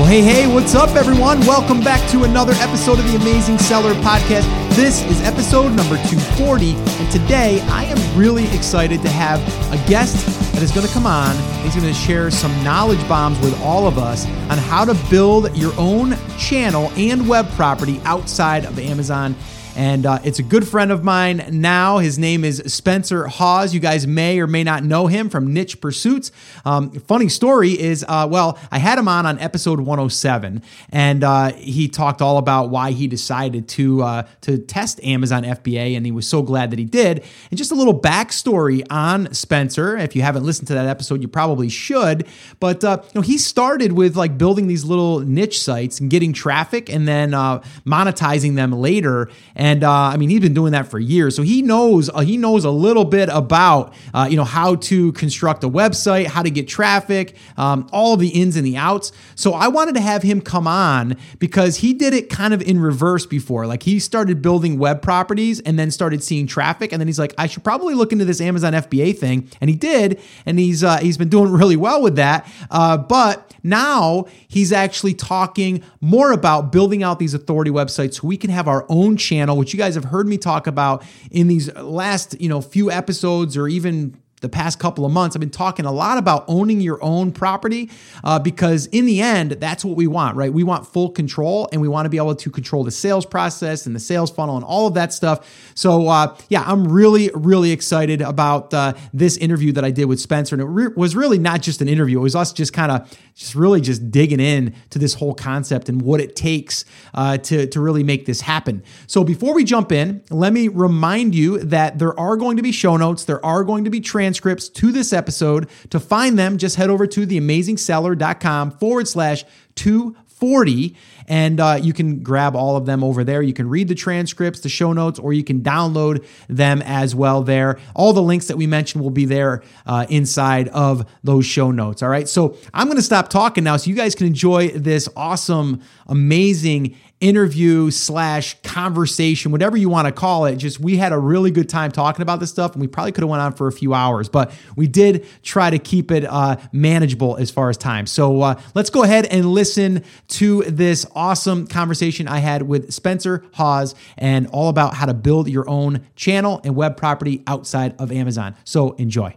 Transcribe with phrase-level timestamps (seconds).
[0.00, 1.40] Well, hey, hey, what's up, everyone?
[1.40, 4.48] Welcome back to another episode of the Amazing Seller Podcast.
[4.74, 9.40] This is episode number 240, and today I am really excited to have
[9.70, 10.16] a guest
[10.54, 11.36] that is going to come on.
[11.62, 15.54] He's going to share some knowledge bombs with all of us on how to build
[15.54, 19.36] your own channel and web property outside of Amazon
[19.76, 21.98] and uh, it's a good friend of mine now.
[21.98, 23.72] His name is Spencer Haws.
[23.72, 26.32] You guys may or may not know him from Niche Pursuits.
[26.64, 31.52] Um, funny story is, uh, well, I had him on on episode 107, and uh,
[31.52, 36.12] he talked all about why he decided to uh, to test Amazon FBA, and he
[36.12, 37.24] was so glad that he did.
[37.50, 39.96] And just a little backstory on Spencer.
[39.96, 42.26] If you haven't listened to that episode, you probably should.
[42.58, 46.32] But uh, you know, he started with like building these little niche sites and getting
[46.32, 49.28] traffic, and then uh, monetizing them later.
[49.60, 52.38] And uh, I mean, he's been doing that for years, so he knows uh, he
[52.38, 56.50] knows a little bit about uh, you know how to construct a website, how to
[56.50, 59.12] get traffic, um, all of the ins and the outs.
[59.34, 62.80] So I wanted to have him come on because he did it kind of in
[62.80, 63.66] reverse before.
[63.66, 67.34] Like he started building web properties and then started seeing traffic, and then he's like,
[67.36, 70.96] I should probably look into this Amazon FBA thing, and he did, and he's uh,
[71.00, 72.50] he's been doing really well with that.
[72.70, 78.38] Uh, but now he's actually talking more about building out these authority websites so we
[78.38, 81.72] can have our own channel which you guys have heard me talk about in these
[81.74, 85.84] last, you know, few episodes or even the past couple of months, I've been talking
[85.84, 87.90] a lot about owning your own property
[88.24, 90.52] uh, because, in the end, that's what we want, right?
[90.52, 93.86] We want full control and we want to be able to control the sales process
[93.86, 95.70] and the sales funnel and all of that stuff.
[95.74, 100.20] So, uh, yeah, I'm really, really excited about uh, this interview that I did with
[100.20, 100.54] Spencer.
[100.54, 103.18] And it re- was really not just an interview, it was us just kind of
[103.34, 107.66] just really just digging in to this whole concept and what it takes uh, to,
[107.66, 108.82] to really make this happen.
[109.06, 112.72] So, before we jump in, let me remind you that there are going to be
[112.72, 115.68] show notes, there are going to be transcripts transcripts to this episode.
[115.90, 122.24] To find them, just head over to theamazingseller.com forward slash 240 and uh, you can
[122.24, 123.40] grab all of them over there.
[123.40, 127.42] You can read the transcripts, the show notes, or you can download them as well
[127.42, 127.78] there.
[127.94, 132.02] All the links that we mentioned will be there uh, inside of those show notes.
[132.02, 132.28] All right.
[132.28, 136.96] So I'm going to stop talking now so you guys can enjoy this awesome, amazing
[137.20, 140.56] interview slash conversation, whatever you want to call it.
[140.56, 143.22] Just we had a really good time talking about this stuff, and we probably could
[143.22, 146.56] have went on for a few hours, but we did try to keep it uh,
[146.72, 148.06] manageable as far as time.
[148.06, 153.44] So uh, let's go ahead and listen to this awesome conversation I had with Spencer
[153.52, 158.10] Haws and all about how to build your own channel and web property outside of
[158.10, 158.54] Amazon.
[158.64, 159.36] So enjoy.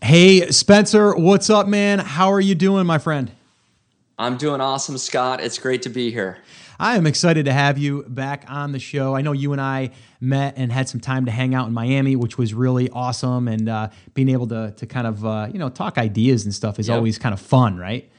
[0.00, 1.98] Hey, Spencer, what's up, man?
[1.98, 3.30] How are you doing, my friend?
[4.18, 5.40] I'm doing awesome, Scott.
[5.40, 6.38] It's great to be here.
[6.80, 9.14] I am excited to have you back on the show.
[9.14, 9.90] I know you and I
[10.20, 13.46] met and had some time to hang out in Miami, which was really awesome.
[13.46, 16.80] And uh, being able to to kind of uh, you know talk ideas and stuff
[16.80, 16.96] is yep.
[16.96, 18.10] always kind of fun, right?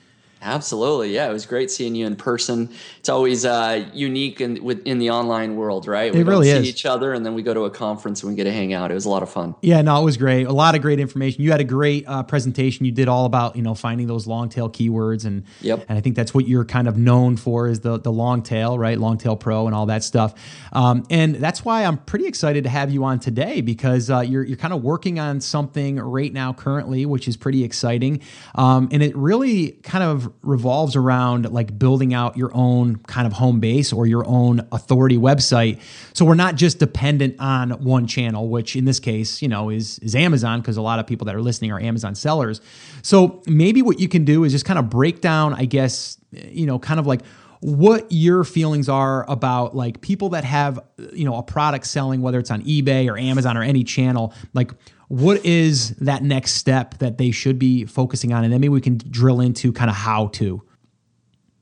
[0.41, 1.29] Absolutely, yeah.
[1.29, 2.69] It was great seeing you in person.
[2.99, 6.13] It's always uh, unique in in the online world, right?
[6.13, 6.67] We it really see is.
[6.67, 8.89] each other, and then we go to a conference and we get to hang out.
[8.89, 9.55] It was a lot of fun.
[9.61, 10.47] Yeah, no, it was great.
[10.47, 11.43] A lot of great information.
[11.43, 12.85] You had a great uh, presentation.
[12.85, 15.85] You did all about you know finding those long tail keywords, and yep.
[15.89, 18.79] And I think that's what you're kind of known for is the the long tail,
[18.79, 18.97] right?
[18.97, 20.35] Long tail pro and all that stuff.
[20.71, 24.45] Um, and that's why I'm pretty excited to have you on today because uh, you're
[24.45, 28.21] you're kind of working on something right now currently, which is pretty exciting.
[28.55, 33.33] Um, and it really kind of revolves around like building out your own kind of
[33.33, 35.79] home base or your own authority website.
[36.13, 39.99] So we're not just dependent on one channel, which in this case, you know, is
[39.99, 42.61] is Amazon because a lot of people that are listening are Amazon sellers.
[43.01, 46.65] So maybe what you can do is just kind of break down, I guess, you
[46.65, 47.21] know, kind of like
[47.61, 50.79] what your feelings are about like people that have
[51.11, 54.71] you know a product selling whether it's on ebay or amazon or any channel like
[55.09, 58.81] what is that next step that they should be focusing on and then maybe we
[58.81, 60.61] can drill into kind of how to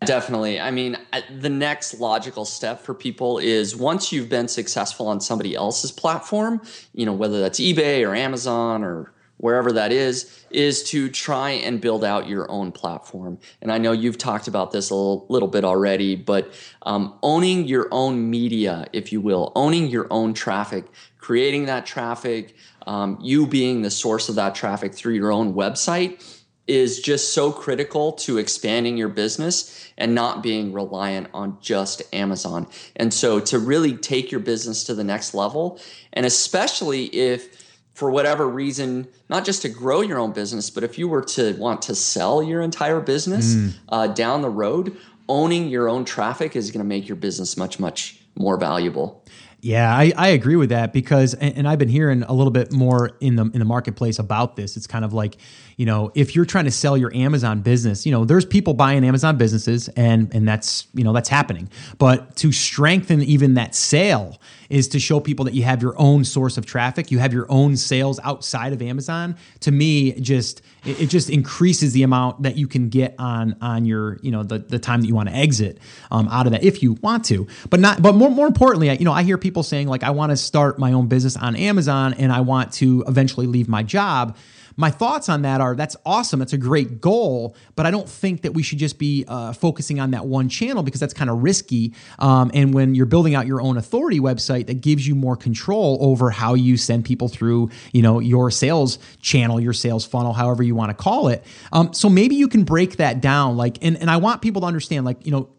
[0.05, 0.59] Definitely.
[0.59, 0.95] I mean,
[1.39, 6.61] the next logical step for people is once you've been successful on somebody else's platform,
[6.93, 11.81] you know, whether that's eBay or Amazon or wherever that is, is to try and
[11.81, 13.39] build out your own platform.
[13.61, 16.51] And I know you've talked about this a little, little bit already, but
[16.83, 20.85] um, owning your own media, if you will, owning your own traffic,
[21.17, 22.55] creating that traffic,
[22.87, 26.23] um, you being the source of that traffic through your own website
[26.67, 32.67] is just so critical to expanding your business and not being reliant on just Amazon.
[32.95, 35.79] And so to really take your business to the next level,
[36.13, 40.99] and especially if for whatever reason, not just to grow your own business, but if
[40.99, 43.73] you were to want to sell your entire business mm.
[43.89, 44.95] uh, down the road,
[45.27, 49.25] owning your own traffic is going to make your business much, much more valuable.
[49.59, 52.71] Yeah, I, I agree with that because, and, and, I've been hearing a little bit
[52.71, 54.77] more in the in the marketplace about this.
[54.77, 55.37] It's kind of like,
[55.77, 59.03] you know, if you're trying to sell your Amazon business, you know, there's people buying
[59.03, 61.69] Amazon businesses, and and that's you know that's happening.
[61.97, 64.39] But to strengthen even that sale
[64.69, 67.45] is to show people that you have your own source of traffic, you have your
[67.49, 69.37] own sales outside of Amazon.
[69.61, 73.85] To me, just it, it just increases the amount that you can get on on
[73.85, 75.79] your you know the the time that you want to exit
[76.11, 78.03] um, out of that if you want to, but not.
[78.03, 80.79] But more more importantly, you know, I hear people saying like, I want to start
[80.79, 84.37] my own business on Amazon and I want to eventually leave my job
[84.77, 86.39] my thoughts on that are that's awesome.
[86.39, 89.99] That's a great goal, but I don't think that we should just be uh, focusing
[89.99, 91.93] on that one channel because that's kind of risky.
[92.19, 95.97] Um, and when you're building out your own authority website, that gives you more control
[95.99, 100.61] over how you send people through, you know, your sales channel, your sales funnel, however
[100.61, 101.43] you want to call it.
[101.73, 103.57] Um, so maybe you can break that down.
[103.57, 105.49] Like, and and I want people to understand, like, you know,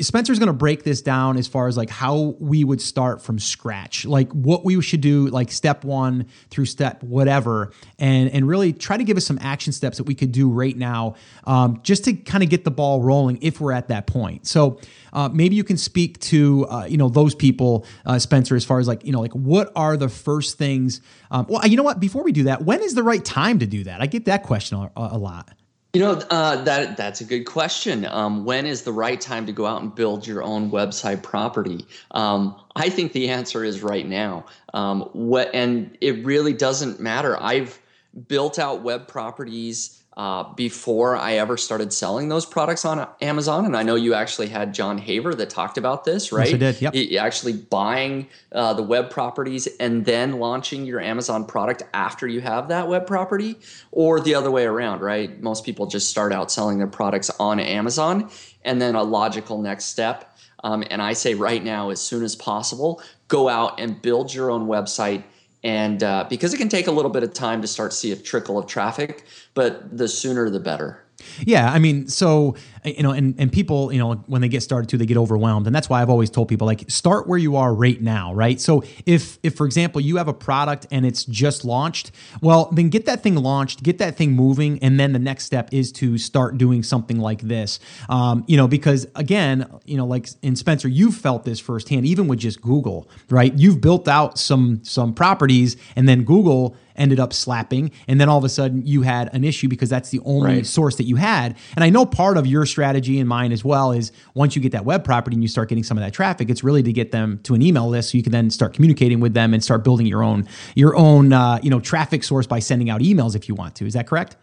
[0.00, 3.38] Spencer's going to break this down as far as like how we would start from
[3.38, 8.72] scratch, like what we should do, like step one through step whatever, and and really
[8.72, 12.04] try to give us some action steps that we could do right now, um, just
[12.04, 14.46] to kind of get the ball rolling if we're at that point.
[14.46, 14.80] So
[15.12, 18.78] uh, maybe you can speak to uh, you know those people, uh, Spencer, as far
[18.78, 21.00] as like you know like what are the first things?
[21.30, 22.00] Um, well, you know what?
[22.00, 24.00] Before we do that, when is the right time to do that?
[24.00, 25.50] I get that question a, a lot.
[25.94, 28.04] You know uh, that that's a good question.
[28.04, 31.86] Um, when is the right time to go out and build your own website property?
[32.10, 34.46] Um, I think the answer is right now.
[34.74, 37.40] Um, what and it really doesn't matter.
[37.40, 37.80] I've
[38.26, 43.64] built out web properties uh, before I ever started selling those products on Amazon.
[43.64, 46.46] And I know you actually had Jon Haver that talked about this, right?
[46.46, 46.82] Yes, I did.
[46.82, 46.94] Yep.
[46.94, 52.40] He, actually buying uh, the web properties and then launching your Amazon product after you
[52.40, 53.56] have that web property,
[53.90, 55.40] or the other way around, right?
[55.40, 58.30] Most people just start out selling their products on Amazon,
[58.64, 60.36] and then a logical next step.
[60.62, 64.50] Um, and I say right now, as soon as possible, go out and build your
[64.50, 65.24] own website
[65.64, 68.16] and uh, because it can take a little bit of time to start see a
[68.16, 69.24] trickle of traffic
[69.54, 71.00] but the sooner the better.
[71.40, 74.88] Yeah, I mean, so you know, and and people, you know, when they get started
[74.88, 77.56] too, they get overwhelmed, and that's why I've always told people like start where you
[77.56, 78.60] are right now, right?
[78.60, 82.10] So if if for example you have a product and it's just launched,
[82.42, 85.70] well, then get that thing launched, get that thing moving, and then the next step
[85.72, 90.28] is to start doing something like this, um, you know, because again, you know, like
[90.42, 93.54] in Spencer, you've felt this firsthand, even with just Google, right?
[93.54, 98.38] You've built out some some properties, and then Google ended up slapping and then all
[98.38, 100.66] of a sudden you had an issue because that's the only right.
[100.66, 103.92] source that you had and i know part of your strategy and mine as well
[103.92, 106.50] is once you get that web property and you start getting some of that traffic
[106.50, 109.20] it's really to get them to an email list so you can then start communicating
[109.20, 112.58] with them and start building your own your own uh, you know traffic source by
[112.58, 114.36] sending out emails if you want to is that correct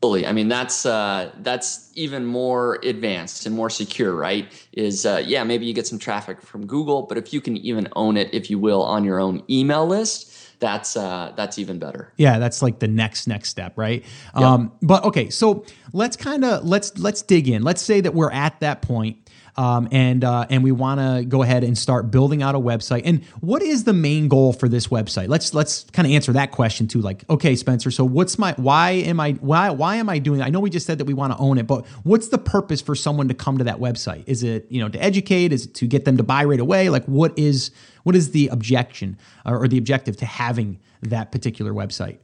[0.00, 0.24] Fully.
[0.24, 4.46] I mean, that's uh, that's even more advanced and more secure, right?
[4.72, 7.88] Is uh, yeah, maybe you get some traffic from Google, but if you can even
[7.96, 12.12] own it, if you will, on your own email list, that's uh, that's even better.
[12.16, 14.04] Yeah, that's like the next next step, right?
[14.34, 14.44] Yep.
[14.44, 17.62] Um, but okay, so let's kind of let's let's dig in.
[17.62, 19.18] Let's say that we're at that point
[19.58, 23.02] um, and uh, and we want to go ahead and start building out a website.
[23.04, 25.28] And what is the main goal for this website?
[25.28, 27.00] Let's let's kind of answer that question too.
[27.00, 30.38] Like, okay, Spencer, so what's my why am I why why am I doing?
[30.38, 30.46] That?
[30.46, 32.80] I know we just said that we want to own it, but what's the purpose
[32.80, 34.22] for someone to come to that website?
[34.28, 35.52] Is it you know to educate?
[35.52, 36.88] Is it to get them to buy right away?
[36.88, 37.72] Like, what is
[38.04, 42.18] what is the objection or, or the objective to having that particular website?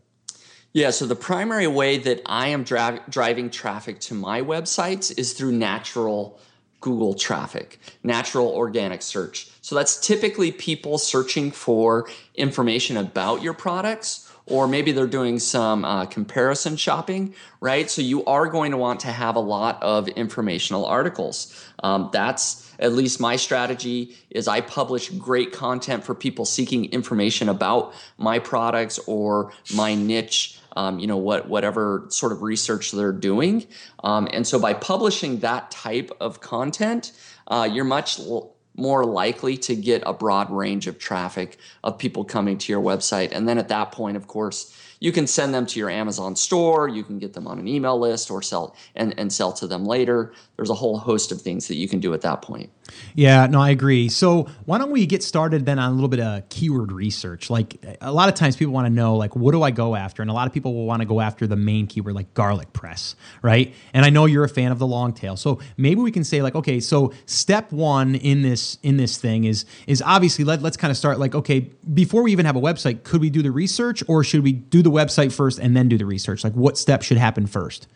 [0.73, 5.33] Yeah, so the primary way that I am dra- driving traffic to my websites is
[5.33, 6.41] through natural
[6.85, 9.49] Google traffic, natural organic search.
[9.62, 15.87] So that's typically people searching for information about your products, or maybe they're doing some
[15.87, 17.91] uh, comparison shopping, right?
[17.91, 21.59] So you are going to want to have a lot of informational articles.
[21.83, 27.49] Um, that's at least my strategy is I publish great content for people seeking information
[27.49, 33.12] about my products or my niche um, you know what whatever sort of research they're
[33.12, 33.66] doing
[34.02, 37.12] um, and so by publishing that type of content
[37.49, 42.25] uh, you're much l- more likely to get a broad range of traffic of people
[42.25, 45.66] coming to your website and then at that point of course you can send them
[45.66, 49.12] to your Amazon store, you can get them on an email list or sell and,
[49.19, 50.33] and sell to them later.
[50.57, 52.71] There's a whole host of things that you can do at that point.
[53.14, 54.09] Yeah, no, I agree.
[54.09, 57.49] So why don't we get started then on a little bit of keyword research?
[57.49, 60.23] Like a lot of times people want to know, like, what do I go after?
[60.23, 62.73] And a lot of people will want to go after the main keyword, like garlic
[62.73, 63.75] press, right?
[63.93, 65.37] And I know you're a fan of the long tail.
[65.37, 69.45] So maybe we can say, like, okay, so step one in this in this thing
[69.45, 71.61] is is obviously let, let's kind of start like, okay,
[71.93, 74.83] before we even have a website, could we do the research or should we do
[74.83, 76.45] the website first and then do the research?
[76.45, 77.87] Like what step should happen first?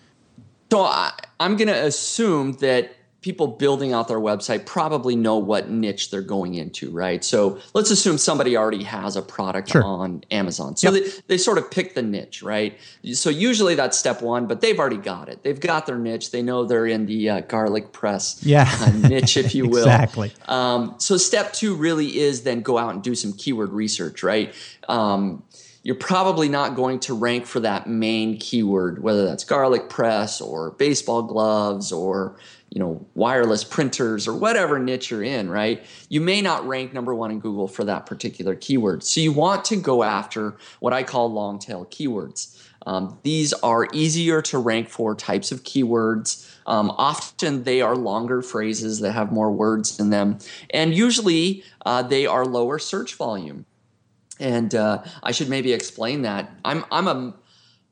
[0.70, 2.92] So I, I'm going to assume that
[3.28, 7.22] people building out their website probably know what niche they're going into, right?
[7.22, 9.84] So let's assume somebody already has a product sure.
[9.84, 10.76] on Amazon.
[10.76, 11.04] So yep.
[11.04, 12.78] they, they sort of pick the niche, right?
[13.12, 15.42] So usually that's step one, but they've already got it.
[15.42, 16.30] They've got their niche.
[16.30, 18.66] They know they're in the uh, garlic press yeah.
[18.80, 19.84] uh, niche, if you will.
[19.84, 20.32] exactly.
[20.46, 24.54] Um, so step two really is then go out and do some keyword research, right?
[24.88, 25.42] Um,
[25.82, 30.70] you're probably not going to rank for that main keyword, whether that's garlic press or
[30.72, 32.38] baseball gloves or
[32.70, 35.84] you know wireless printers or whatever niche you're in right?
[36.08, 39.02] You may not rank number one in google for that particular keyword.
[39.02, 42.58] So you want to go after what i call long tail keywords.
[42.86, 46.50] Um, these are easier to rank for types of keywords.
[46.66, 50.38] Um, often they are longer phrases that have more words in them.
[50.70, 53.66] And usually uh, they are lower search volume.
[54.40, 56.50] And uh, i should maybe explain that.
[56.64, 57.34] I'm i'm a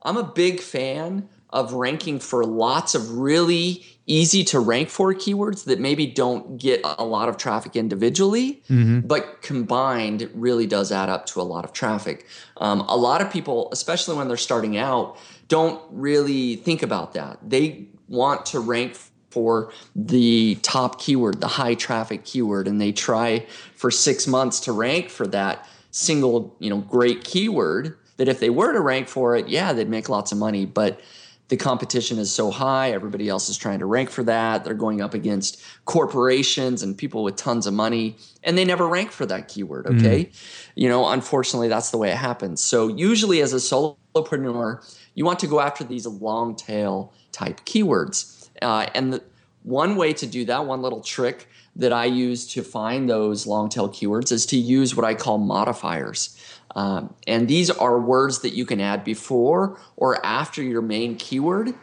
[0.03, 5.65] i'm a big fan of ranking for lots of really easy to rank for keywords
[5.65, 9.01] that maybe don't get a lot of traffic individually, mm-hmm.
[9.01, 12.27] but combined really does add up to a lot of traffic.
[12.59, 17.39] Um, a lot of people, especially when they're starting out, don't really think about that.
[17.43, 18.97] They want to rank
[19.31, 23.45] for the top keyword, the high traffic keyword, and they try
[23.75, 27.99] for six months to rank for that single, you know, great keyword.
[28.19, 31.01] That if they were to rank for it, yeah, they'd make lots of money, but
[31.49, 32.91] the competition is so high.
[32.91, 34.65] Everybody else is trying to rank for that.
[34.65, 39.13] They're going up against corporations and people with tons of money, and they never rank
[39.13, 39.87] for that keyword.
[39.87, 39.99] Mm-hmm.
[39.99, 40.25] Okay.
[40.25, 40.69] Mm.
[40.75, 42.61] You know, unfortunately, that's the way it happens.
[42.63, 48.49] So, usually, as a solopreneur, you want to go after these long tail type keywords.
[48.61, 49.23] Uh, and the,
[49.67, 53.69] one way to do that, one little trick that I use to find those long
[53.69, 56.41] tail keywords is to use what I call modifiers.
[56.77, 61.75] Um, and these are words that you can add before or after your main keyword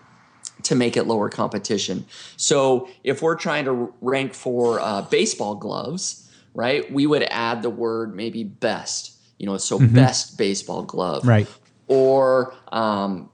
[0.63, 2.05] to make it lower competition.
[2.37, 7.69] So if we're trying to rank for uh, baseball gloves, right, we would add the
[7.69, 9.93] word maybe best, you know, so mm-hmm.
[9.93, 11.27] best baseball glove.
[11.27, 11.47] Right.
[11.87, 13.29] Or um,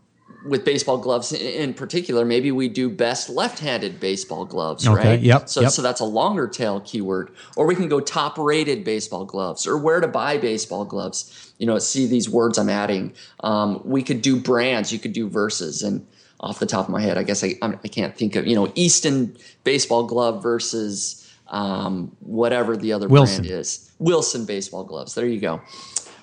[0.45, 5.19] with baseball gloves in particular, maybe we do best left-handed baseball gloves, okay, right?
[5.19, 5.49] Yep.
[5.49, 5.71] So, yep.
[5.71, 7.31] so that's a longer tail keyword.
[7.55, 11.53] Or we can go top-rated baseball gloves, or where to buy baseball gloves.
[11.57, 13.13] You know, see these words I'm adding.
[13.41, 14.93] Um, we could do brands.
[14.93, 16.05] You could do verses, and
[16.39, 18.71] off the top of my head, I guess I I can't think of you know
[18.75, 23.43] Easton baseball glove versus um, whatever the other Wilson.
[23.43, 23.91] brand is.
[23.99, 25.15] Wilson baseball gloves.
[25.15, 25.61] There you go.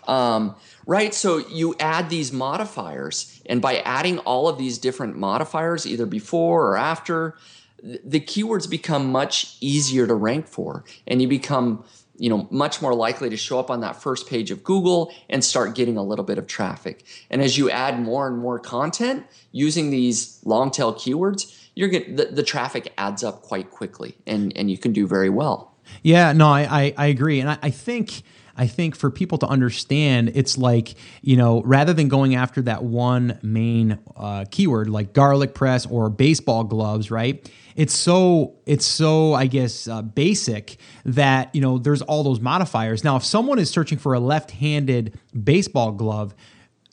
[0.07, 0.55] Um,
[0.87, 1.13] right?
[1.13, 6.69] So you add these modifiers, and by adding all of these different modifiers, either before
[6.69, 7.37] or after,
[7.83, 11.85] the keywords become much easier to rank for, and you become
[12.19, 15.45] you know much more likely to show up on that first page of Google and
[15.45, 17.05] start getting a little bit of traffic.
[17.31, 22.17] And as you add more and more content using these long tail keywords, you're get
[22.17, 25.75] the, the traffic adds up quite quickly, and and you can do very well.
[26.03, 28.23] Yeah, no, I I, I agree, and I, I think
[28.57, 32.83] I think for people to understand, it's like, you know, rather than going after that
[32.83, 37.51] one main uh, keyword like garlic press or baseball gloves, right?
[37.77, 43.05] It's so it's so I guess uh, basic that you know there's all those modifiers.
[43.05, 46.35] Now, if someone is searching for a left-handed baseball glove,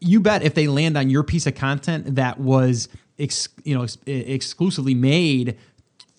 [0.02, 3.84] you bet if they land on your piece of content that was ex, you know
[3.84, 5.58] ex- exclusively made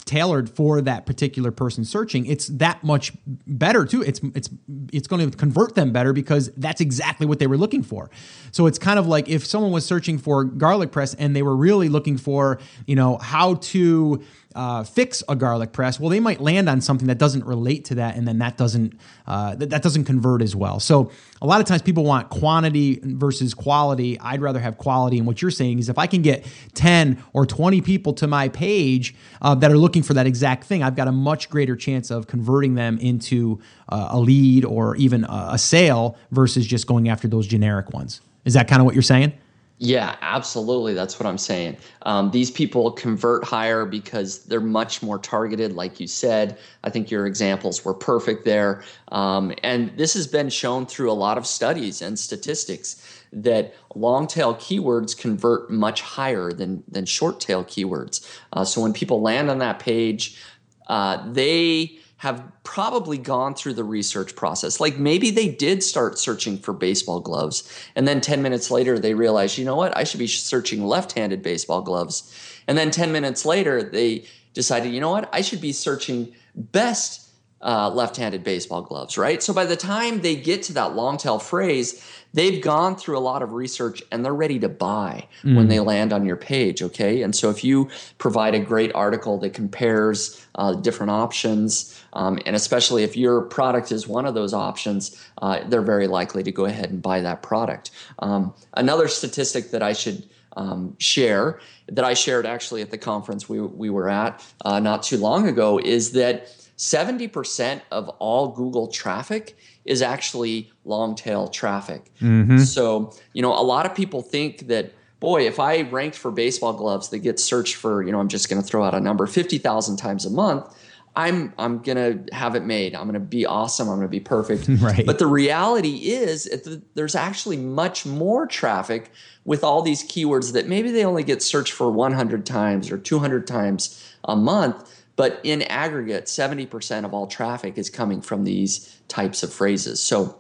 [0.05, 4.03] tailored for that particular person searching, it's that much better too.
[4.03, 4.49] It's it's
[4.93, 8.11] it's going to convert them better because that's exactly what they were looking for.
[8.53, 11.57] So it's kind of like if someone was searching for garlic press and they were
[11.57, 14.23] really looking for, you know, how to
[14.55, 17.97] uh, fix a garlic press, well, they might land on something that doesn't relate to
[17.97, 20.79] that, and then that doesn't uh, that, that doesn't convert as well.
[20.81, 21.11] So
[21.43, 24.19] a lot of times people want quantity versus quality.
[24.21, 25.19] I'd rather have quality.
[25.19, 28.49] And what you're saying is if I can get 10 or 20 people to my
[28.49, 32.11] page uh, that are looking for that exact thing, I've got a much greater chance
[32.11, 37.09] of converting them into uh, a lead or even a, a sale versus just going
[37.09, 38.21] after those generic ones.
[38.45, 39.33] Is that kind of what you're saying?
[39.79, 40.95] Yeah, absolutely.
[40.95, 41.77] That's what I'm saying.
[42.03, 46.59] Um, these people convert higher because they're much more targeted, like you said.
[46.85, 48.85] I think your examples were perfect there.
[49.09, 54.29] Um, and this has been shown through a lot of studies and statistics that long
[54.29, 58.25] tail keywords convert much higher than, than short tail keywords.
[58.53, 60.41] Uh, so when people land on that page,
[60.87, 64.81] uh, they have probably gone through the research process.
[64.81, 69.13] Like maybe they did start searching for baseball gloves, and then 10 minutes later they
[69.13, 72.35] realized, you know what, I should be searching left handed baseball gloves.
[72.67, 77.25] And then 10 minutes later they decided, you know what, I should be searching best
[77.65, 79.43] uh, left-handed baseball gloves, right?
[79.43, 82.05] So by the time they get to that long tail phrase,
[82.35, 85.57] they've gone through a lot of research and they're ready to buy mm.
[85.57, 86.83] when they land on your page.
[86.83, 87.89] Okay, and so if you
[88.19, 93.93] provide a great article that compares uh, different options, um, and especially if your product
[93.93, 97.43] is one of those options, uh, they're very likely to go ahead and buy that
[97.43, 97.91] product.
[98.21, 103.49] Um, another statistic that I should um, share that I shared actually at the conference
[103.49, 108.89] we, we were at uh, not too long ago is that 70% of all Google
[108.89, 112.11] traffic is actually long tail traffic.
[112.21, 112.59] Mm-hmm.
[112.59, 116.73] So, you know, a lot of people think that, boy, if I ranked for baseball
[116.73, 119.27] gloves that get searched for, you know, I'm just going to throw out a number
[119.27, 120.75] 50,000 times a month.
[121.17, 122.95] I'm I'm gonna have it made.
[122.95, 123.89] I'm gonna be awesome.
[123.89, 124.69] I'm gonna be perfect.
[124.81, 125.07] right.
[125.07, 126.49] But the reality is,
[126.95, 129.11] there's actually much more traffic
[129.45, 133.47] with all these keywords that maybe they only get searched for 100 times or 200
[133.47, 139.43] times a month but in aggregate 70% of all traffic is coming from these types
[139.43, 140.39] of phrases so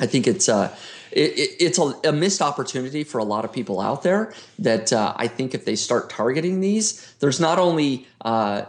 [0.00, 0.74] i think it's uh,
[1.12, 5.12] it, it's a, a, missed opportunity for a lot of people out there that uh,
[5.16, 8.64] i think if they start targeting these there's not only uh,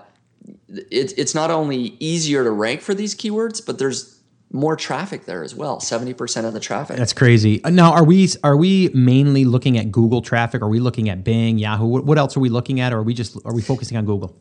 [0.67, 4.19] it, it's not only easier to rank for these keywords but there's
[4.53, 6.97] more traffic there as well 70% of the traffic.
[6.97, 7.63] That's crazy.
[7.63, 10.61] Uh, now are we are we mainly looking at google traffic?
[10.61, 11.85] Are we looking at bing yahoo?
[11.85, 14.05] What, what else are we looking at or are we just are we focusing on
[14.05, 14.37] google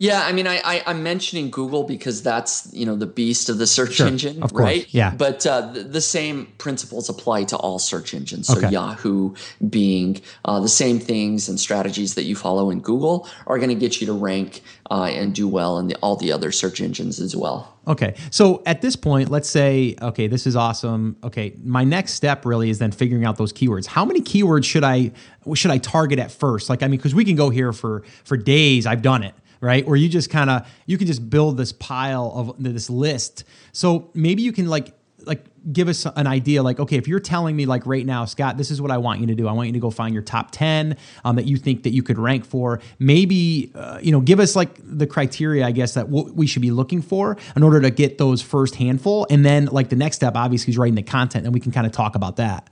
[0.00, 3.58] yeah, I mean, I, I am mentioning Google because that's you know the beast of
[3.58, 4.86] the search sure, engine, right?
[4.94, 5.14] Yeah.
[5.14, 8.46] But uh, the, the, same principles apply to all search engines.
[8.46, 8.70] So okay.
[8.70, 9.34] Yahoo,
[9.68, 13.74] Bing, uh, the same things and strategies that you follow in Google are going to
[13.74, 17.20] get you to rank uh, and do well in the, all the other search engines
[17.20, 17.76] as well.
[17.86, 21.16] Okay, so at this point, let's say, okay, this is awesome.
[21.24, 23.86] Okay, my next step really is then figuring out those keywords.
[23.86, 25.12] How many keywords should I
[25.52, 26.70] should I target at first?
[26.70, 28.86] Like, I mean, because we can go here for for days.
[28.86, 29.86] I've done it right?
[29.86, 33.44] Or you just kind of you can just build this pile of this list.
[33.72, 34.94] So maybe you can like
[35.26, 38.56] like give us an idea like okay if you're telling me like right now scott
[38.56, 40.22] this is what i want you to do i want you to go find your
[40.22, 44.20] top 10 um, that you think that you could rank for maybe uh, you know
[44.20, 47.62] give us like the criteria i guess that w- we should be looking for in
[47.62, 50.94] order to get those first handful and then like the next step obviously is writing
[50.94, 52.68] the content and we can kind of talk about that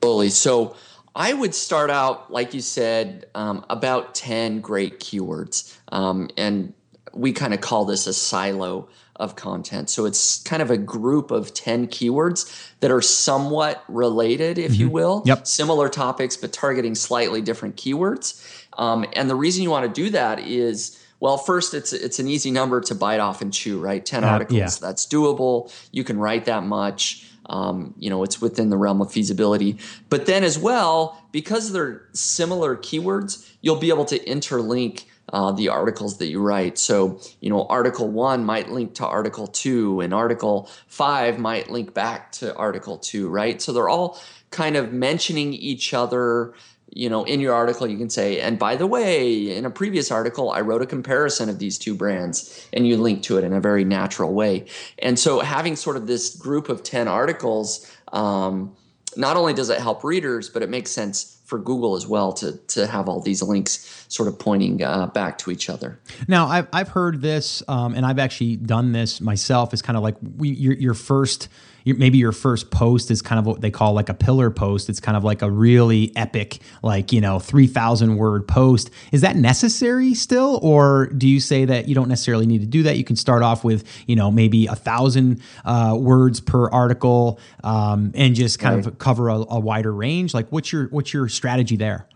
[0.00, 0.30] Fully.
[0.30, 0.74] so
[1.14, 5.76] I would start out, like you said, um, about 10 great keywords.
[5.88, 6.72] Um, and
[7.12, 9.90] we kind of call this a silo of content.
[9.90, 14.80] So it's kind of a group of 10 keywords that are somewhat related, if mm-hmm.
[14.80, 15.22] you will.
[15.26, 15.46] Yep.
[15.46, 18.42] Similar topics, but targeting slightly different keywords.
[18.78, 20.98] Um, and the reason you want to do that is.
[21.20, 24.04] Well, first, it's it's an easy number to bite off and chew, right?
[24.04, 24.68] Ten uh, articles, yeah.
[24.80, 25.72] that's doable.
[25.92, 27.24] You can write that much.
[27.46, 29.78] Um, you know, it's within the realm of feasibility.
[30.08, 35.68] But then as well, because they're similar keywords, you'll be able to interlink uh, the
[35.68, 36.78] articles that you write.
[36.78, 41.94] So, you know, article one might link to article two, and article five might link
[41.94, 43.60] back to article two, right?
[43.60, 46.54] So they're all kind of mentioning each other
[46.94, 50.10] you know, in your article, you can say, and by the way, in a previous
[50.10, 53.54] article, I wrote a comparison of these two brands, and you link to it in
[53.54, 54.66] a very natural way.
[54.98, 58.76] And so, having sort of this group of 10 articles, um,
[59.16, 62.58] not only does it help readers, but it makes sense for Google as well to
[62.68, 65.98] to have all these links sort of pointing uh, back to each other.
[66.28, 69.72] Now, I've I've heard this, um, and I've actually done this myself.
[69.72, 71.48] It's kind of like we, your your first
[71.84, 74.88] maybe your first post is kind of what they call like a pillar post.
[74.88, 78.90] It's kind of like a really epic, like, you know, 3,000 word post.
[79.12, 80.58] Is that necessary still?
[80.62, 82.96] Or do you say that you don't necessarily need to do that?
[82.96, 88.12] You can start off with, you know, maybe a thousand uh, words per article um,
[88.14, 88.86] and just kind right.
[88.86, 90.34] of cover a, a wider range.
[90.34, 92.06] Like what's your, what's your strategy there?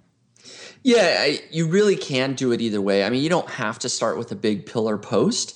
[0.82, 3.02] Yeah, I, you really can do it either way.
[3.02, 5.55] I mean, you don't have to start with a big pillar post.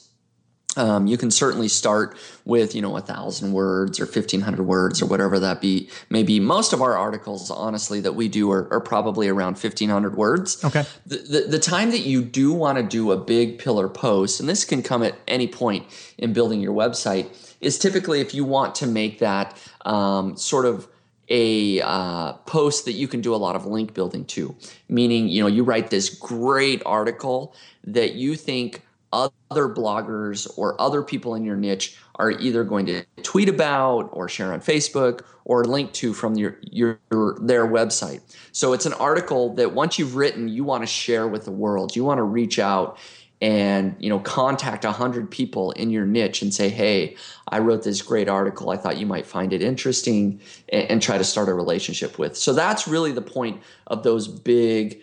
[0.76, 5.02] Um, you can certainly start with you know a thousand words or fifteen hundred words
[5.02, 5.90] or whatever that be.
[6.11, 10.16] Maybe most of our articles, honestly, that we do are, are probably around fifteen hundred
[10.16, 10.64] words.
[10.64, 10.85] Okay.
[11.06, 14.48] The, the, the time that you do want to do a big pillar post, and
[14.48, 15.87] this can come at any point
[16.18, 17.28] in building your website,
[17.61, 20.88] is typically if you want to make that um, sort of
[21.28, 24.54] a uh, post that you can do a lot of link building to.
[24.88, 27.54] Meaning, you know, you write this great article
[27.85, 33.05] that you think other bloggers or other people in your niche are either going to
[33.23, 38.20] tweet about or share on Facebook or link to from your, your, your their website.
[38.53, 41.96] So it's an article that once you've written, you want to share with the world.
[41.96, 42.99] You want to reach out
[43.40, 47.16] and you know contact 100 people in your niche and say hey
[47.49, 51.16] i wrote this great article i thought you might find it interesting and, and try
[51.16, 55.01] to start a relationship with so that's really the point of those big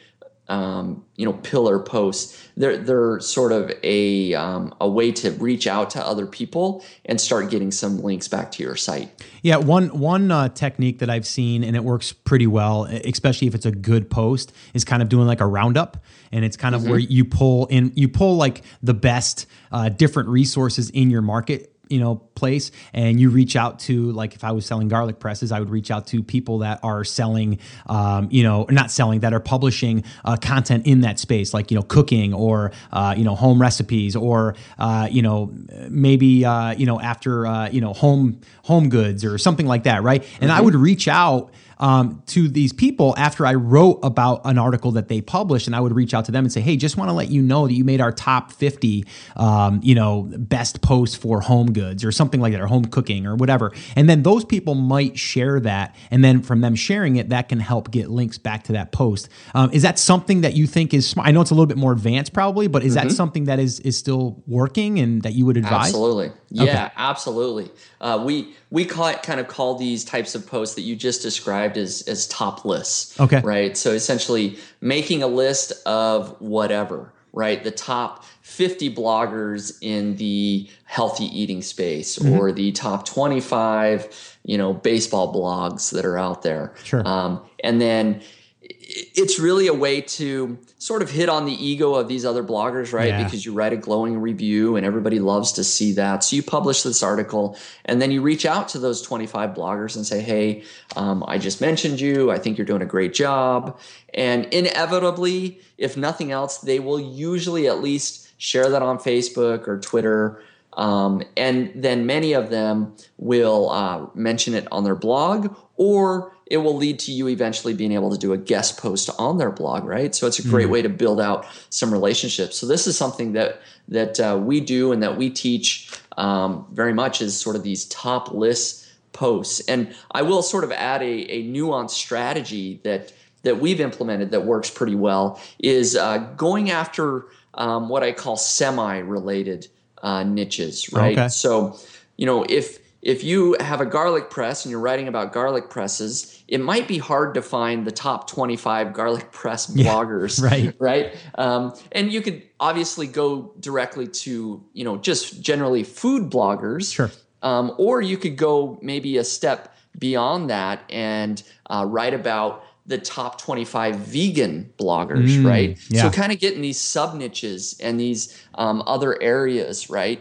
[0.50, 2.42] um, you know pillar posts.
[2.56, 7.20] They're they're sort of a um, a way to reach out to other people and
[7.20, 9.12] start getting some links back to your site.
[9.42, 13.56] Yeah one one uh, technique that i've seen and it works pretty well especially if
[13.56, 16.04] it's a good post is kind of doing like a roundup.
[16.32, 16.92] And it's kind of mm-hmm.
[16.92, 21.74] where you pull in you pull like the best uh, different resources in your market
[21.90, 25.52] you know place and you reach out to like if i was selling garlic presses
[25.52, 29.34] i would reach out to people that are selling um, you know not selling that
[29.34, 33.36] are publishing uh, content in that space like you know cooking or uh, you know
[33.36, 35.52] home recipes or uh, you know
[35.90, 40.04] maybe uh, you know after uh, you know home home goods or something like that
[40.04, 40.60] right and mm-hmm.
[40.60, 45.08] i would reach out um, to these people after I wrote about an article that
[45.08, 47.14] they published, and I would reach out to them and say, "Hey, just want to
[47.14, 51.42] let you know that you made our top 50, um, you know, best posts for
[51.42, 54.76] home goods or something like that, or home cooking or whatever." And then those people
[54.76, 58.64] might share that, and then from them sharing it, that can help get links back
[58.64, 59.30] to that post.
[59.54, 61.28] Um, is that something that you think is smart?
[61.28, 63.10] I know it's a little bit more advanced, probably, but is mm-hmm.
[63.10, 65.88] that something that is is still working and that you would advise?
[65.88, 66.94] Absolutely, yeah, okay.
[66.96, 67.70] absolutely.
[68.00, 71.22] Uh, we we call it, kind of call these types of posts that you just
[71.22, 73.20] described as as top lists.
[73.20, 73.42] Okay.
[73.42, 73.76] Right.
[73.76, 77.64] So essentially making a list of whatever, right?
[77.64, 82.34] The top 50 bloggers in the healthy eating space mm-hmm.
[82.34, 86.74] or the top 25, you know, baseball blogs that are out there.
[86.84, 87.06] Sure.
[87.06, 88.22] Um, and then
[88.70, 92.94] it's really a way to sort of hit on the ego of these other bloggers,
[92.94, 93.10] right?
[93.10, 93.24] Yeah.
[93.24, 96.24] Because you write a glowing review and everybody loves to see that.
[96.24, 100.06] So you publish this article and then you reach out to those 25 bloggers and
[100.06, 100.64] say, Hey,
[100.96, 102.32] um, I just mentioned you.
[102.32, 103.80] I think you're doing a great job.
[104.14, 109.80] And inevitably, if nothing else, they will usually at least share that on Facebook or
[109.80, 110.42] Twitter.
[110.74, 116.58] Um, and then many of them will uh, mention it on their blog or it
[116.58, 119.84] will lead to you eventually being able to do a guest post on their blog,
[119.84, 120.16] right?
[120.16, 120.74] So it's a great mm-hmm.
[120.74, 122.58] way to build out some relationships.
[122.58, 126.94] So this is something that that uh, we do and that we teach um, very
[126.94, 129.62] much is sort of these top list posts.
[129.68, 134.46] And I will sort of add a, a nuanced strategy that that we've implemented that
[134.46, 139.68] works pretty well is uh, going after um, what I call semi-related
[140.04, 141.18] uh, niches, right?
[141.18, 141.28] Okay.
[141.30, 141.78] So
[142.18, 146.44] you know if if you have a garlic press and you're writing about garlic presses,
[146.50, 150.76] it might be hard to find the top 25 garlic press bloggers, yeah, right?
[150.78, 151.18] Right.
[151.36, 156.94] Um, and you could obviously go directly to, you know, just generally food bloggers.
[156.94, 157.10] Sure.
[157.42, 162.98] Um, or you could go maybe a step beyond that and uh, write about the
[162.98, 165.80] top 25 vegan bloggers, mm, right?
[165.90, 166.02] Yeah.
[166.02, 170.20] So kind of getting these sub niches and these um, other areas, right?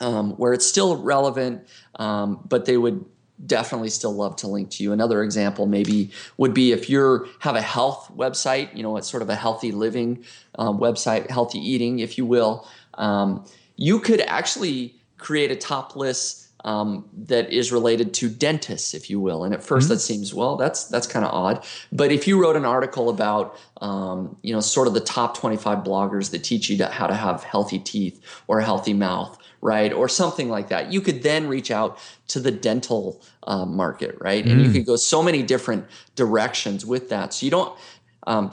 [0.00, 3.04] Um, where it's still relevant, um, but they would
[3.44, 4.92] definitely still love to link to you.
[4.92, 9.22] Another example maybe would be if you have a health website, you know, it's sort
[9.22, 10.24] of a healthy living
[10.56, 12.66] um, website, healthy eating, if you will.
[12.94, 13.44] Um,
[13.76, 19.20] you could actually create a top list um, that is related to dentists, if you
[19.20, 19.44] will.
[19.44, 19.88] And at 1st mm-hmm.
[19.88, 21.64] that seems well, that's that's kind of odd.
[21.92, 25.78] But if you wrote an article about, um, you know, sort of the top 25
[25.78, 29.92] bloggers that teach you to, how to have healthy teeth or a healthy mouth, right?
[29.92, 30.92] Or something like that.
[30.92, 34.44] You could then reach out to the dental uh, market, right?
[34.44, 34.72] And you mm.
[34.72, 37.34] could go so many different directions with that.
[37.34, 37.78] So you don't,
[38.26, 38.50] um,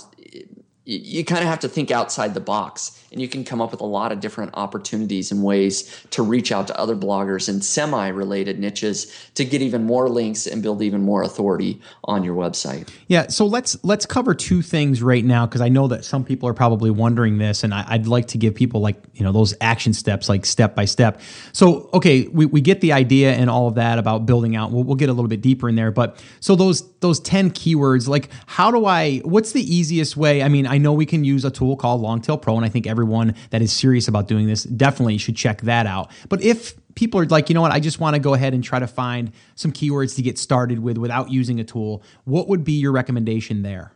[0.86, 3.80] you kind of have to think outside the box and you can come up with
[3.80, 8.10] a lot of different opportunities and ways to reach out to other bloggers in semi
[8.10, 12.90] related niches to get even more links and build even more authority on your website.
[13.08, 16.50] Yeah, so let's let's cover two things right now because I know that some people
[16.50, 19.54] are probably wondering this and I, would like to give people like, you know, those
[19.62, 21.22] action steps like step by step.
[21.54, 24.72] So, okay, we, we get the idea and all of that about building out.
[24.72, 28.10] We'll, we'll get a little bit deeper in there, but so those those 10 keywords,
[28.10, 30.44] like how do I what's the easiest way?
[30.44, 32.88] I mean, I know we can use a tool called Longtail Pro, and I think
[32.88, 33.05] everyone
[33.50, 36.12] that is serious about doing this definitely should check that out.
[36.30, 38.64] But if people are like, you know what, I just want to go ahead and
[38.64, 42.64] try to find some keywords to get started with without using a tool, what would
[42.64, 43.92] be your recommendation there?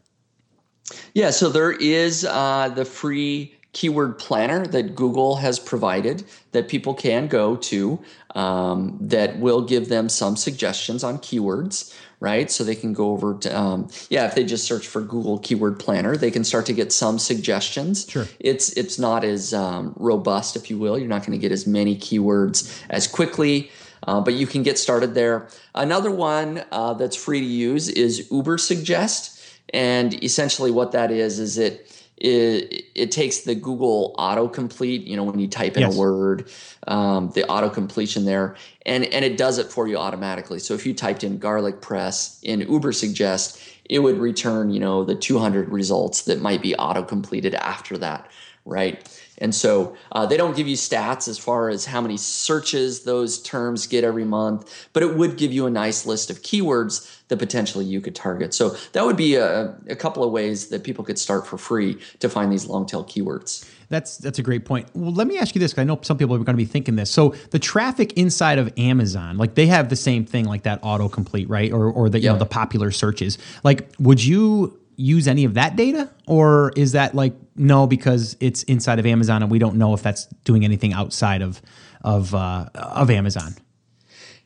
[1.13, 6.93] Yeah, so there is uh, the free keyword planner that Google has provided that people
[6.93, 8.00] can go to
[8.36, 12.51] um, that will give them some suggestions on keywords right?
[12.51, 15.79] So they can go over to, um, yeah, if they just search for Google Keyword
[15.79, 18.08] Planner, they can start to get some suggestions.
[18.10, 18.27] Sure.
[18.39, 20.97] It's it's not as um, robust, if you will.
[20.97, 23.71] You're not going to get as many keywords as quickly.
[24.08, 25.49] Uh, but you can get started there.
[25.75, 31.38] Another one uh, that's free to use is Uber Suggest, and essentially what that is
[31.38, 35.95] is it it, it takes the Google autocomplete, you know, when you type in yes.
[35.95, 36.49] a word,
[36.89, 40.60] um, the auto completion there, and, and it does it for you automatically.
[40.60, 45.06] So if you typed in garlic press in Uber Suggest, it would return, you know,
[45.06, 48.30] the 200 results that might be auto completed after that,
[48.65, 49.08] right?
[49.38, 53.41] And so uh, they don't give you stats as far as how many searches those
[53.41, 57.38] terms get every month, but it would give you a nice list of keywords that
[57.38, 58.54] potentially you could target.
[58.54, 61.99] So that would be a, a couple of ways that people could start for free
[62.19, 63.67] to find these long tail keywords.
[63.89, 64.88] That's that's a great point.
[64.93, 65.78] Well, let me ask you this.
[65.78, 67.10] I know some people are going to be thinking this.
[67.10, 71.47] So the traffic inside of Amazon, like they have the same thing, like that autocomplete,
[71.49, 71.71] right?
[71.71, 73.39] Or or the you know the popular searches.
[73.63, 78.63] Like, would you use any of that data, or is that like no because it's
[78.63, 81.62] inside of Amazon and we don't know if that's doing anything outside of
[82.04, 83.56] of uh, of Amazon?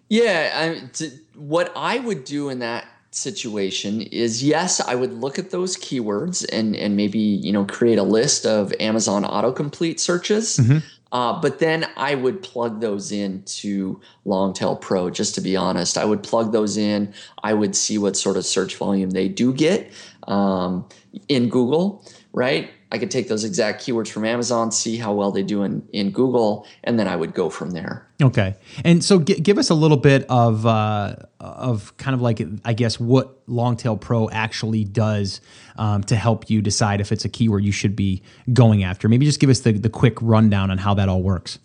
[0.09, 5.37] Yeah, I, to, what I would do in that situation is yes, I would look
[5.39, 10.57] at those keywords and and maybe you know create a list of Amazon autocomplete searches.
[10.57, 10.79] Mm-hmm.
[11.11, 15.11] Uh, but then I would plug those into Longtail Pro.
[15.11, 17.13] Just to be honest, I would plug those in.
[17.43, 19.91] I would see what sort of search volume they do get
[20.27, 20.87] um,
[21.27, 22.71] in Google, right?
[22.93, 26.11] I could take those exact keywords from Amazon, see how well they do in, in
[26.11, 28.07] Google, and then I would go from there.
[28.21, 28.55] Okay.
[28.85, 32.73] And so g- give us a little bit of, uh, of kind of like, I
[32.73, 35.41] guess, what Longtail Pro actually does
[35.75, 38.21] um, to help you decide if it's a keyword you should be
[38.53, 39.09] going after.
[39.09, 41.57] Maybe just give us the, the quick rundown on how that all works.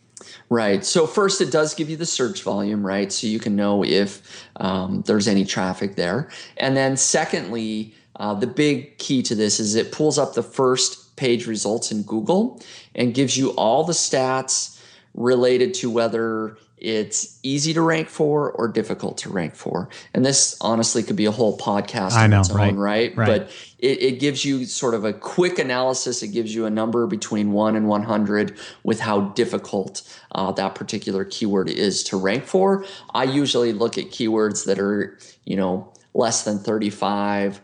[0.48, 0.82] Right.
[0.82, 3.12] So first, it does give you the search volume, right?
[3.12, 6.30] So you can know if um, there's any traffic there.
[6.56, 11.04] And then secondly, uh, the big key to this is it pulls up the first
[11.18, 12.62] page results in Google
[12.94, 14.80] and gives you all the stats
[15.14, 19.88] related to whether it's easy to rank for or difficult to rank for.
[20.14, 23.16] And this honestly could be a whole podcast I know, its right, own, right?
[23.16, 23.26] right?
[23.26, 26.22] But it, it, gives you sort of a quick analysis.
[26.22, 30.02] It gives you a number between one and 100 with how difficult
[30.32, 32.84] uh, that particular keyword is to rank for.
[33.12, 37.60] I usually look at keywords that are, you know, less than 35 uh,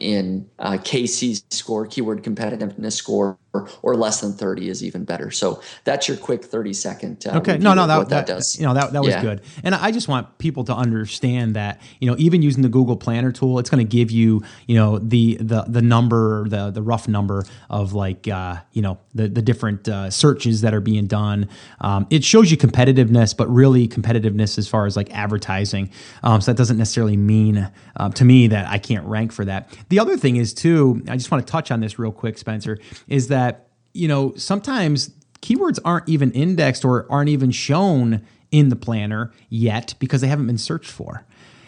[0.00, 5.30] in uh, KC score, keyword competitiveness score, or, or, less than 30 is even better.
[5.30, 7.26] So that's your quick 30 second.
[7.26, 7.56] Uh, okay.
[7.56, 8.58] No, no, that, that, that, does.
[8.58, 9.22] You know, that, that was yeah.
[9.22, 9.40] good.
[9.64, 13.32] And I just want people to understand that, you know, even using the Google Planner
[13.32, 17.08] tool, it's going to give you, you know, the, the, the number, the, the rough
[17.08, 21.48] number of like, uh, you know, the, the different uh, searches that are being done.
[21.80, 25.90] Um, it shows you competitiveness, but really competitiveness as far as like advertising.
[26.22, 29.74] Um, so that doesn't necessarily mean uh, to me that I can't rank for that.
[29.88, 32.78] The other thing is too, I just want to touch on this real quick, Spencer,
[33.08, 33.47] is that
[33.92, 39.94] you know, sometimes keywords aren't even indexed or aren't even shown in the planner yet
[39.98, 41.24] because they haven't been searched for.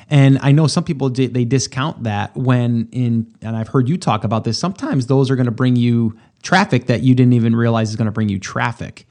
[0.08, 4.24] And I know some people they discount that when in and I've heard you talk
[4.24, 4.58] about this.
[4.58, 8.06] Sometimes those are going to bring you traffic that you didn't even realize is going
[8.06, 9.06] to bring you traffic.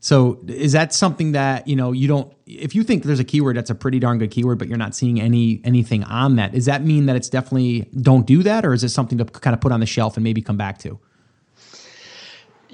[0.00, 2.30] So is that something that you know you don't?
[2.44, 4.94] If you think there's a keyword that's a pretty darn good keyword, but you're not
[4.94, 8.74] seeing any anything on that, does that mean that it's definitely don't do that, or
[8.74, 10.98] is it something to kind of put on the shelf and maybe come back to?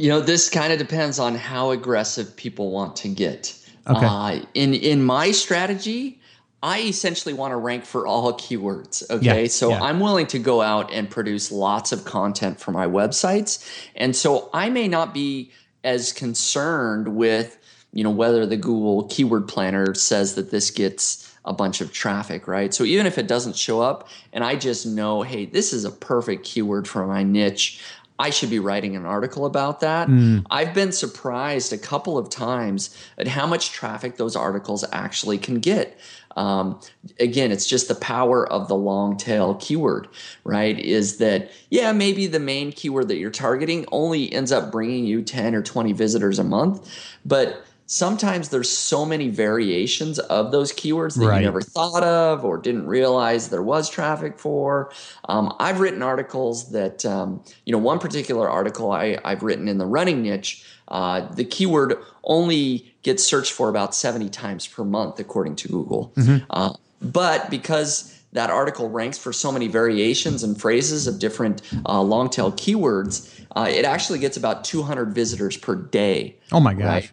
[0.00, 3.54] You know, this kind of depends on how aggressive people want to get.
[3.86, 4.06] Okay.
[4.06, 6.20] Uh, in in my strategy,
[6.62, 9.08] I essentially want to rank for all keywords.
[9.10, 9.42] Okay.
[9.42, 9.82] Yeah, so yeah.
[9.82, 13.62] I'm willing to go out and produce lots of content for my websites.
[13.94, 15.52] And so I may not be
[15.84, 17.58] as concerned with,
[17.92, 22.46] you know, whether the Google keyword planner says that this gets a bunch of traffic,
[22.46, 22.74] right?
[22.74, 25.90] So even if it doesn't show up and I just know, hey, this is a
[25.90, 27.82] perfect keyword for my niche,
[28.20, 30.06] I should be writing an article about that.
[30.06, 30.44] Mm.
[30.50, 35.58] I've been surprised a couple of times at how much traffic those articles actually can
[35.58, 35.98] get.
[36.36, 36.78] Um,
[37.18, 40.06] again, it's just the power of the long tail keyword,
[40.44, 40.78] right?
[40.78, 45.22] Is that, yeah, maybe the main keyword that you're targeting only ends up bringing you
[45.22, 51.18] 10 or 20 visitors a month, but sometimes there's so many variations of those keywords
[51.18, 51.40] that right.
[51.40, 54.92] you never thought of or didn't realize there was traffic for.
[55.28, 59.78] Um, I've written articles that, um, you know, one particular article I, have written in
[59.78, 65.18] the running niche, uh, the keyword only gets searched for about 70 times per month,
[65.18, 66.12] according to Google.
[66.14, 66.44] Mm-hmm.
[66.48, 72.00] Uh, but because that article ranks for so many variations and phrases of different uh,
[72.00, 76.36] long tail keywords, uh, it actually gets about 200 visitors per day.
[76.52, 76.84] Oh my gosh.
[76.86, 77.10] Right?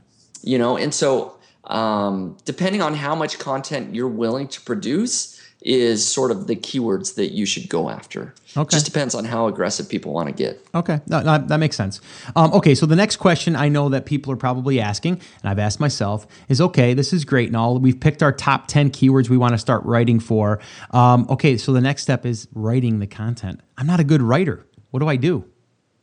[0.48, 1.34] You know and so
[1.66, 7.16] um, depending on how much content you're willing to produce is sort of the keywords
[7.16, 8.34] that you should go after.
[8.56, 8.70] Okay.
[8.70, 10.66] Just depends on how aggressive people want to get.
[10.74, 12.00] Okay, no, no, that makes sense.
[12.36, 15.60] Um, okay, so the next question I know that people are probably asking, and I've
[15.60, 17.80] asked myself, is okay, this is great and all.
[17.80, 20.60] We've picked our top 10 keywords we want to start writing for.
[20.92, 23.60] Um, okay, so the next step is writing the content.
[23.78, 24.66] I'm not a good writer.
[24.92, 25.44] What do I do?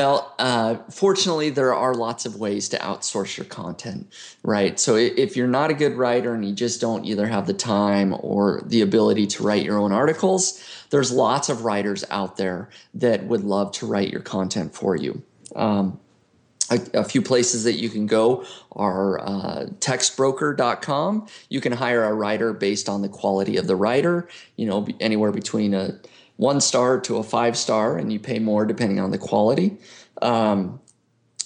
[0.00, 4.78] Well, uh, fortunately, there are lots of ways to outsource your content, right?
[4.80, 8.16] So if you're not a good writer and you just don't either have the time
[8.18, 13.24] or the ability to write your own articles, there's lots of writers out there that
[13.24, 15.22] would love to write your content for you.
[15.54, 16.00] Um,
[16.70, 21.26] a, a, few places that you can go are uh, textbroker.com.
[21.50, 25.30] You can hire a writer based on the quality of the writer, you know, anywhere
[25.30, 26.00] between a
[26.37, 29.79] one star to a five star, and you pay more depending on the quality.
[30.23, 30.81] Um,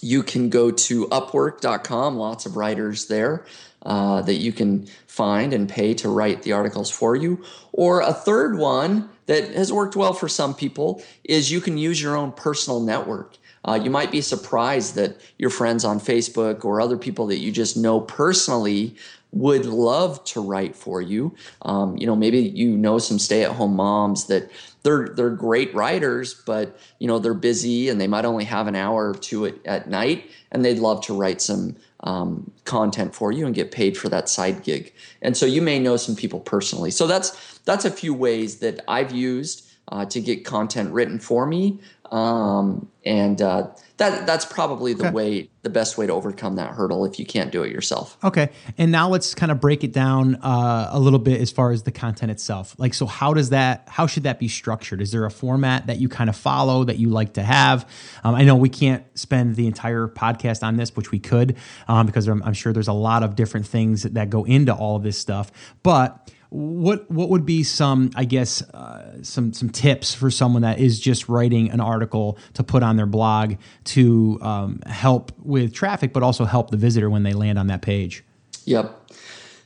[0.00, 3.44] you can go to upwork.com, lots of writers there
[3.82, 7.42] uh, that you can find and pay to write the articles for you.
[7.72, 12.00] Or a third one that has worked well for some people is you can use
[12.00, 13.36] your own personal network.
[13.64, 17.52] Uh, you might be surprised that your friends on Facebook or other people that you
[17.52, 18.96] just know personally
[19.32, 21.34] would love to write for you.
[21.62, 24.50] Um, you know, maybe you know some stay-at-home moms that
[24.82, 28.76] they're they're great writers, but you know they're busy and they might only have an
[28.76, 33.32] hour or two at, at night, and they'd love to write some um, content for
[33.32, 34.92] you and get paid for that side gig.
[35.20, 36.90] And so you may know some people personally.
[36.90, 41.46] So that's that's a few ways that I've used uh, to get content written for
[41.46, 41.80] me.
[42.12, 45.12] Um, and uh, that that's probably the okay.
[45.12, 48.18] way, the best way to overcome that hurdle if you can't do it yourself.
[48.22, 51.72] Okay, and now let's kind of break it down uh, a little bit as far
[51.72, 52.74] as the content itself.
[52.78, 53.84] Like, so how does that?
[53.88, 55.00] How should that be structured?
[55.00, 57.88] Is there a format that you kind of follow that you like to have?
[58.24, 61.56] Um, I know we can't spend the entire podcast on this, which we could,
[61.88, 64.96] um, because I'm, I'm sure there's a lot of different things that go into all
[64.96, 65.50] of this stuff,
[65.82, 70.78] but what what would be some I guess uh, some some tips for someone that
[70.78, 76.12] is just writing an article to put on their blog to um, help with traffic,
[76.12, 78.24] but also help the visitor when they land on that page?
[78.64, 78.94] Yep.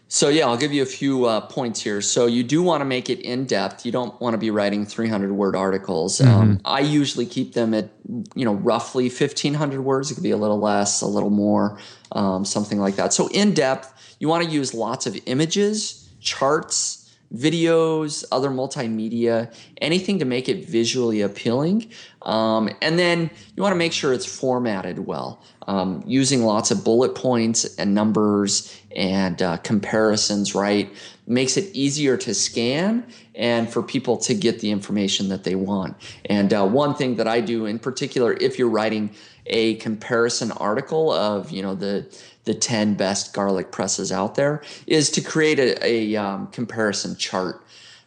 [0.09, 2.03] So yeah, I'll give you a few uh, points here.
[2.03, 3.87] So you do want to make it in depth.
[3.87, 6.18] You don't want to be writing 300 word articles.
[6.18, 6.31] Mm-hmm.
[6.31, 7.90] Um, I usually keep them at
[8.35, 10.11] you know roughly 1500 words.
[10.11, 11.79] It could be a little less, a little more,
[12.11, 13.12] um, something like that.
[13.12, 17.03] So in depth, you want to use lots of images charts,
[17.35, 21.91] videos, other multimedia, anything to make it visually appealing.
[22.23, 26.85] Um, and then you want to make sure it's formatted well, um, using lots of
[26.85, 30.95] bullet points and numbers and uh, comparisons, right?
[31.27, 35.97] Makes it easier to scan and for people to get the information that they want.
[36.27, 39.11] And uh, one thing that I do in particular, if you're writing
[39.47, 42.07] a comparison article of, you know, the
[42.45, 47.63] the 10 best garlic presses out there is to create a, a um, comparison chart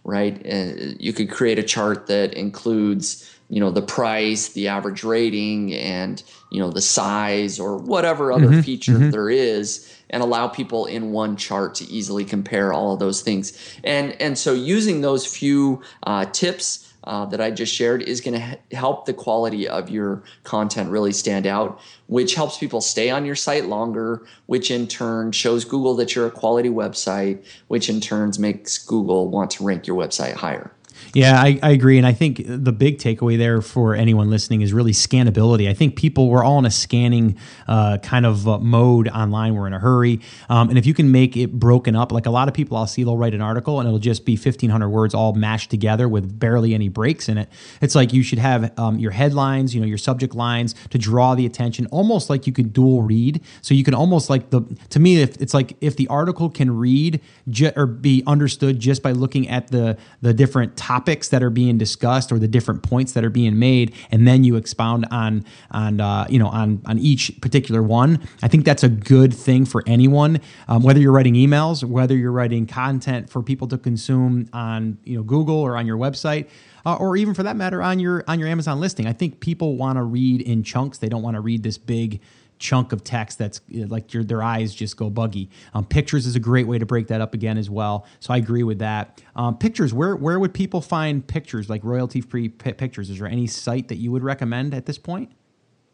[0.06, 0.46] right?
[0.46, 5.74] And you could create a chart that includes you know the price the average rating
[5.76, 9.12] and you know the size or whatever other mm-hmm, feature mm-hmm.
[9.12, 13.78] there is and allow people in one chart to easily compare all of those things.
[13.84, 18.40] And and so using those few uh, tips uh, that I just shared is going
[18.40, 23.26] to help the quality of your content really stand out, which helps people stay on
[23.26, 28.02] your site longer, which in turn shows Google that you're a quality website, which in
[28.02, 30.75] turns makes Google want to rank your website higher.
[31.14, 31.98] Yeah, I, I, agree.
[31.98, 35.70] And I think the big takeaway there for anyone listening is really scannability.
[35.70, 39.56] I think people, we're all in a scanning uh, kind of uh, mode online.
[39.56, 40.20] We're in a hurry.
[40.50, 42.88] Um, and if you can make it broken up, like a lot of people I'll
[42.88, 46.38] see, they'll write an article and it'll just be 1,500 words all mashed together with
[46.38, 47.50] barely any breaks in it.
[47.82, 51.36] It's like you should have um, your headlines, you know, your subject lines to draw
[51.36, 53.42] the attention, almost like you could dual read.
[53.62, 56.76] So you can almost like the, to me, if it's like if the article can
[56.78, 61.50] read ju- or be understood just by looking at the, the different topics that are
[61.50, 65.44] being discussed or the different points that are being made, and then you expound on
[65.72, 68.20] on uh, you know on on each particular one.
[68.44, 72.32] I think that's a good thing for anyone, um, whether you're writing emails, whether you're
[72.32, 76.48] writing content for people to consume on you know Google or on your website.
[76.88, 79.08] Uh, or even for that matter on your on your Amazon listing.
[79.08, 81.00] I think people want to read in chunks.
[81.00, 82.22] They don't want to read this big
[82.66, 85.50] chunk of text that's like your their eyes just go buggy.
[85.76, 88.08] Um, pictures is a great way to break that up again as well.
[88.20, 89.22] So I agree with that.
[89.36, 93.10] Um, pictures, where where would people find pictures like royalty free p- pictures?
[93.12, 95.32] Is there any site that you would recommend at this point?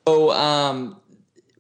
[0.07, 0.97] So um,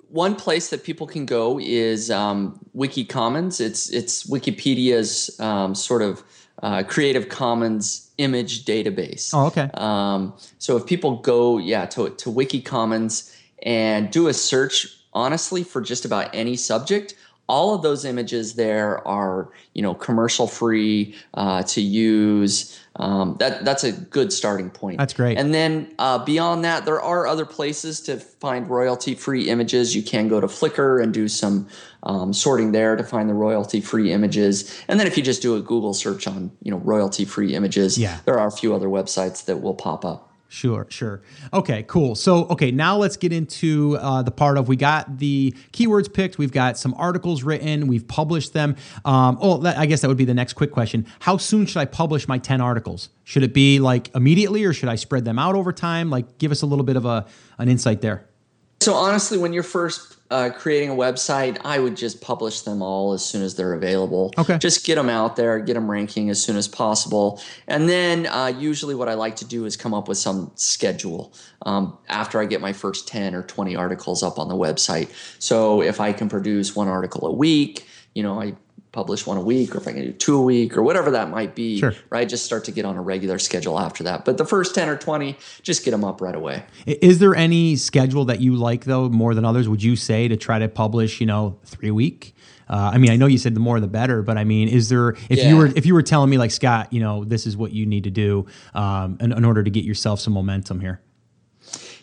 [0.07, 3.59] one place that people can go is um, Wiki Commons.
[3.59, 6.23] It's it's Wikipedia's um, sort of
[6.63, 9.31] uh, Creative Commons image database.
[9.33, 9.69] Oh, okay.
[9.73, 15.63] Um, so if people go, yeah, to to Wiki Commons and do a search honestly
[15.63, 17.15] for just about any subject
[17.51, 22.79] all of those images there are you know commercial free uh, to use.
[22.95, 24.97] Um, that that's a good starting point.
[24.97, 25.37] That's great.
[25.37, 29.95] And then uh, beyond that there are other places to find royalty free images.
[29.95, 31.67] You can go to flickr and do some
[32.03, 34.81] um, sorting there to find the royalty free images.
[34.87, 37.97] And then if you just do a google search on you know royalty free images
[37.97, 38.19] yeah.
[38.23, 41.21] there are a few other websites that will pop up Sure, sure.
[41.53, 42.13] Okay, cool.
[42.13, 46.37] So, okay, now let's get into uh, the part of we got the keywords picked,
[46.37, 48.75] we've got some articles written, we've published them.
[49.05, 51.07] Um, oh, that, I guess that would be the next quick question.
[51.21, 53.07] How soon should I publish my 10 articles?
[53.23, 56.09] Should it be like immediately or should I spread them out over time?
[56.09, 57.25] Like, give us a little bit of a,
[57.57, 58.27] an insight there.
[58.81, 63.11] So, honestly, when you're first uh, creating a website, I would just publish them all
[63.11, 64.33] as soon as they're available.
[64.37, 64.57] Okay.
[64.57, 67.41] Just get them out there, get them ranking as soon as possible.
[67.67, 71.33] And then uh, usually what I like to do is come up with some schedule
[71.63, 75.11] um, after I get my first 10 or 20 articles up on the website.
[75.39, 78.55] So if I can produce one article a week, you know, I
[78.91, 81.29] publish one a week or if I can do two a week or whatever that
[81.29, 81.93] might be, sure.
[82.09, 82.27] right?
[82.27, 84.25] Just start to get on a regular schedule after that.
[84.25, 86.65] But the first 10 or 20, just get them up right away.
[86.85, 89.69] Is there any schedule that you like though more than others?
[89.69, 92.35] Would you say to try to publish, you know, three a week?
[92.69, 94.89] Uh, I mean, I know you said the more the better, but I mean, is
[94.89, 95.49] there if Yeah.
[95.49, 97.85] you were if you were telling me like Scott, you know, this is what you
[97.85, 101.01] need to do um, in, in order to get yourself some momentum here?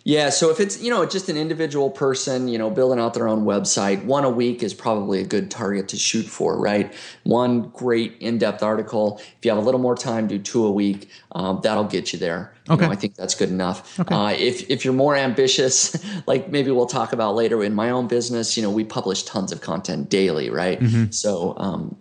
[0.09, 3.29] Yeah, so if it's you know just an individual person, you know, building out their
[3.29, 6.95] own website, one a week is probably a good target to shoot for, right?
[7.25, 9.19] One great in-depth article.
[9.21, 11.11] If you have a little more time, do two a week.
[11.33, 12.55] Um, that'll get you there.
[12.69, 12.87] You Okay.
[12.87, 14.01] know, I think that's good enough.
[14.01, 14.15] Okay.
[14.15, 15.95] Uh, if if you're more ambitious,
[16.27, 19.53] like maybe we'll talk about later in my own business, you know, we publish tons
[19.53, 20.81] of content daily, right?
[20.81, 21.11] Mm-hmm.
[21.11, 21.95] So um,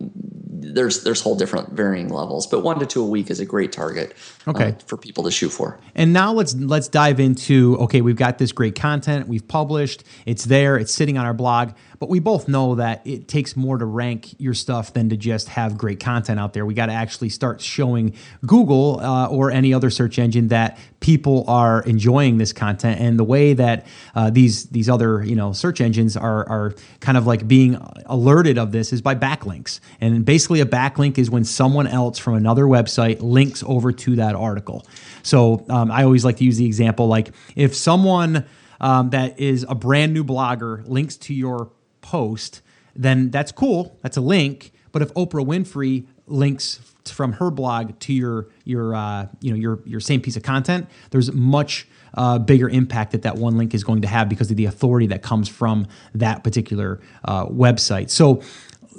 [0.78, 3.72] there's there's whole different varying levels, but one to two a week is a great
[3.72, 4.14] target.
[4.46, 4.76] uh, Okay.
[4.86, 5.78] for people to shoot for.
[5.94, 10.44] And now let's let's dive into okay, we've got this great content, we've published, it's
[10.44, 13.84] there, it's sitting on our blog, but we both know that it takes more to
[13.84, 16.64] rank your stuff than to just have great content out there.
[16.64, 18.14] We got to actually start showing
[18.46, 23.24] Google uh, or any other search engine that people are enjoying this content, and the
[23.24, 27.48] way that uh, these these other you know search engines are are kind of like
[27.48, 27.76] being
[28.06, 29.80] alerted of this is by backlinks.
[30.00, 34.34] And basically, a backlink is when someone else from another website links over to that
[34.34, 34.86] article.
[35.22, 38.46] So um, I always like to use the example like if someone
[38.80, 41.70] um, that is a brand new blogger links to your
[42.08, 42.62] post,
[42.96, 43.98] then that's cool.
[44.02, 44.72] That's a link.
[44.92, 49.80] But if Oprah Winfrey links from her blog to your your uh, you know your
[49.84, 53.84] your same piece of content, there's much uh, bigger impact that that one link is
[53.84, 58.08] going to have because of the authority that comes from that particular uh, website.
[58.10, 58.42] So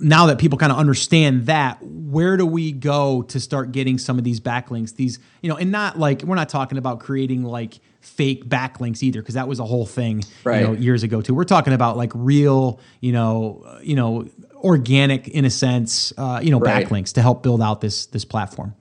[0.02, 4.18] now that people kind of understand that, where do we go to start getting some
[4.18, 4.96] of these backlinks?
[4.96, 9.22] These, you know, and not like we're not talking about creating like fake backlinks either,
[9.22, 10.62] because that was a whole thing, Right.
[10.62, 11.36] you know, years ago too.
[11.36, 16.52] We're talking about like real, you know, you know, organic in a sense, uh, you
[16.52, 16.86] know, Right.
[16.86, 18.74] backlinks to help build out this this platform.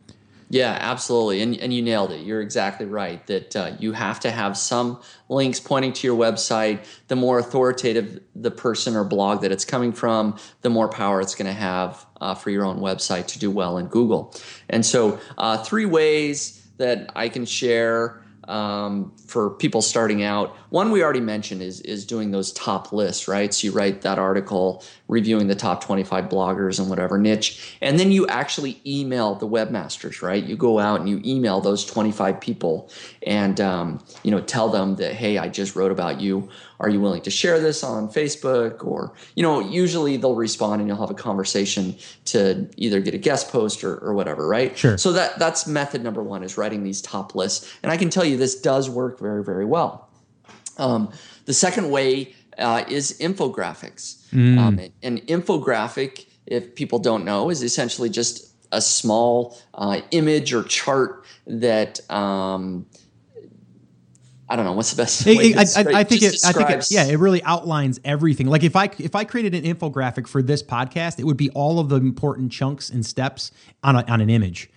[0.51, 1.43] Yeah, absolutely.
[1.43, 2.21] And, and you nailed it.
[2.25, 4.99] You're exactly right that uh, you have to have some
[5.29, 6.87] links pointing to your website.
[7.09, 11.35] The more authoritative the person or blog that it's coming from, the more power it's
[11.35, 14.35] going to have uh, for your own website to do well in Google.
[14.71, 20.57] And so, uh, three ways that I can share um, for people starting out.
[20.71, 23.53] One we already mentioned is is doing those top lists, right?
[23.53, 28.11] So you write that article reviewing the top 25 bloggers and whatever niche, and then
[28.11, 30.43] you actually email the webmasters, right?
[30.43, 32.91] You go out and you email those 25 people,
[33.27, 36.49] and um, you know tell them that hey, I just wrote about you.
[36.81, 38.85] Are you willing to share this on Facebook?
[38.85, 43.19] Or you know, usually they'll respond and you'll have a conversation to either get a
[43.19, 44.77] guest post or, or whatever, right?
[44.79, 44.97] Sure.
[44.97, 48.25] So that that's method number one is writing these top lists, and I can tell
[48.25, 50.09] you this does work very very well.
[50.79, 51.11] Um,
[51.47, 54.17] the second way uh, is infographics.
[54.59, 60.63] Um, an infographic, if people don't know, is essentially just a small uh, image or
[60.63, 62.01] chart that.
[62.11, 62.87] Um,
[64.51, 65.35] I don't know what's the best way.
[65.35, 66.41] It- I, I think it.
[66.45, 66.91] I think it.
[66.91, 68.47] Yeah, it really outlines everything.
[68.47, 71.79] Like if I if I created an infographic for this podcast, it would be all
[71.81, 73.51] of the important chunks and steps
[73.83, 74.71] on a, on an image,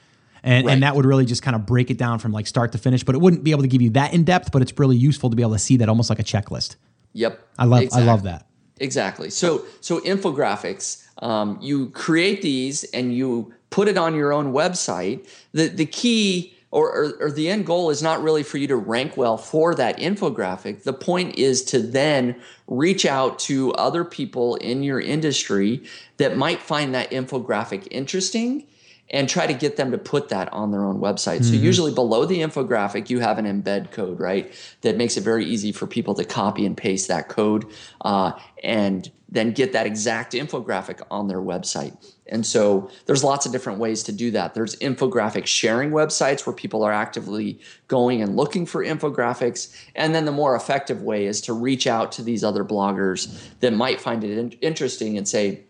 [0.44, 0.74] and Right.
[0.74, 3.04] and that would really just kind of break it down from like start to finish.
[3.04, 4.52] But it wouldn't be able to give you that in depth.
[4.52, 6.76] But it's really useful to be able to see that almost like a checklist.
[7.14, 7.40] Yep.
[7.58, 8.46] I love I love that.
[8.80, 9.30] Exactly.
[9.30, 15.28] So so infographics, um, you create these and you put it on your own website.
[15.54, 18.78] The the key or, or, or the end goal is not really for you to
[18.78, 20.84] rank well for that infographic.
[20.84, 25.84] The point is to then reach out to other people in your industry
[26.16, 28.66] that might find that infographic interesting
[29.12, 31.44] and try to get them to put that on their own website.
[31.44, 34.52] So usually below the infographic, you have an embed code, right?
[34.82, 37.66] That makes it very easy for people to copy and paste that code
[38.02, 38.32] uh,
[38.64, 41.96] and then get that exact infographic on their website.
[42.28, 44.54] And so there's lots of different ways to do that.
[44.54, 49.76] There's infographic sharing websites where people are actively going and looking for infographics.
[49.96, 53.74] And then the more effective way is to reach out to these other bloggers that
[53.74, 55.64] might find it in- interesting and say,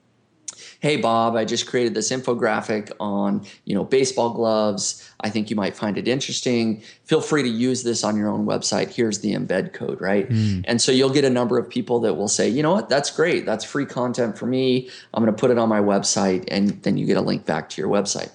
[0.79, 5.07] hey bob i just created this infographic on you know baseball gloves.
[5.19, 6.81] I think you might find it interesting.
[7.03, 8.89] Feel free to use this on your own website.
[8.89, 10.27] Here's the embed code right?
[10.29, 10.65] Mm.
[10.67, 12.89] and so you'll get a number of people that will say you know what?
[12.89, 13.45] That's great.
[13.45, 14.89] That's free content for me.
[15.13, 17.69] I'm going to put it on my website and then you get a link back
[17.69, 18.31] to your website.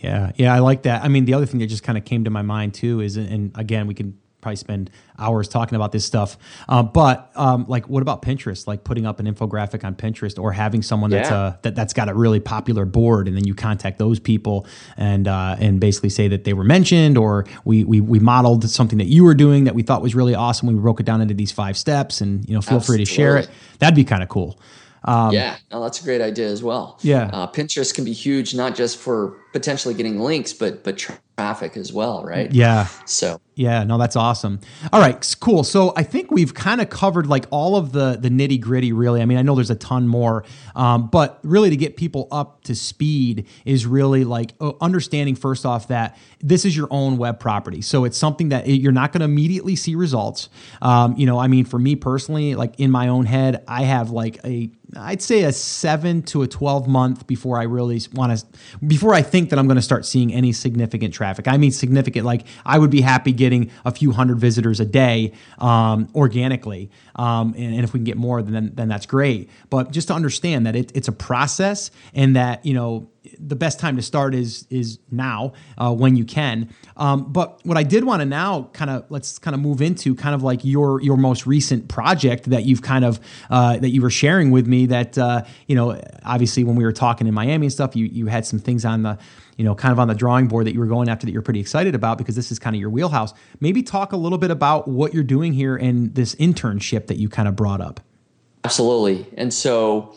[0.00, 0.32] Yeah.
[0.36, 1.04] Yeah i like that.
[1.04, 3.16] I mean the other thing that just kind of came to my mind too is
[3.16, 6.38] and again we can probably spend hours talking about this stuff.
[6.68, 8.68] Uh, but um, like, what about Pinterest?
[8.68, 11.36] Like putting up an infographic on Pinterest, or having someone that's yeah.
[11.36, 14.64] uh, that that's got a really popular board, and then you contact those people
[14.96, 18.98] and uh, and basically say that they were mentioned, or we, we we modeled something
[18.98, 20.68] that you were doing that we thought was really awesome.
[20.68, 23.04] We broke it down into these five steps, and you know, feel Absolutely.
[23.04, 23.50] free to share it.
[23.80, 24.60] That'd be kind of cool.
[25.02, 27.00] Um, yeah, no, that's a great idea as well.
[27.02, 30.98] Yeah, uh, Pinterest can be huge, not just for potentially getting links, but but
[31.36, 32.50] traffic as well, right?
[32.50, 32.86] Yeah.
[33.04, 34.60] So yeah, no, that's awesome.
[34.92, 35.64] All right, cool.
[35.64, 38.92] So I think we've kind of covered like all of the the nitty gritty.
[38.92, 42.28] Really, I mean, I know there's a ton more, um, but really to get people
[42.30, 47.38] up to speed is really like understanding first off that this is your own web
[47.40, 47.82] property.
[47.82, 50.48] So it's something that you're not going to immediately see results.
[50.82, 54.10] Um, you know, I mean, for me personally, like in my own head, I have
[54.10, 58.46] like a I'd say a seven to a 12 month before I really want to,
[58.86, 61.48] before I think that I'm going to start seeing any significant traffic.
[61.48, 65.32] I mean, significant, like I would be happy getting a few hundred visitors a day
[65.58, 66.90] um, organically.
[67.16, 69.50] Um, and, and, if we can get more, then then that's great.
[69.70, 73.08] But just to understand that it, it's a process, and that you know
[73.38, 76.68] the best time to start is is now uh, when you can.
[76.96, 80.14] Um, but what I did want to now kind of let's kind of move into
[80.14, 84.02] kind of like your your most recent project that you've kind of uh, that you
[84.02, 84.86] were sharing with me.
[84.86, 88.26] That uh, you know, obviously when we were talking in Miami and stuff, you you
[88.26, 89.18] had some things on the
[89.56, 91.42] you know, kind of on the drawing board that you were going after that you're
[91.42, 93.32] pretty excited about because this is kind of your wheelhouse.
[93.60, 97.28] Maybe talk a little bit about what you're doing here and this internship that you
[97.28, 98.00] kind of brought up.
[98.64, 99.26] Absolutely.
[99.36, 100.14] And so,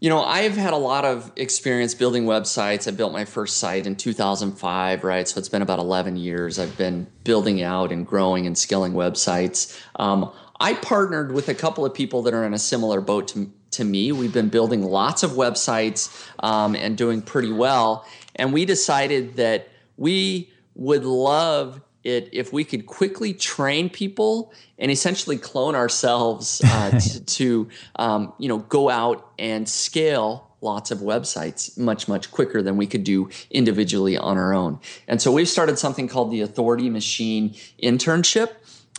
[0.00, 2.88] you know, I've had a lot of experience building websites.
[2.88, 5.28] I built my first site in 2005, right?
[5.28, 6.58] So it's been about 11 years.
[6.58, 9.78] I've been building out and growing and scaling websites.
[9.96, 13.52] Um, I partnered with a couple of people that are in a similar boat to,
[13.72, 14.12] to me.
[14.12, 18.06] We've been building lots of websites um, and doing pretty well.
[18.36, 24.90] And we decided that we would love it if we could quickly train people and
[24.90, 30.98] essentially clone ourselves uh, to, to um, you know go out and scale lots of
[30.98, 35.48] websites much much quicker than we could do individually on our own and so we've
[35.48, 38.52] started something called the authority machine internship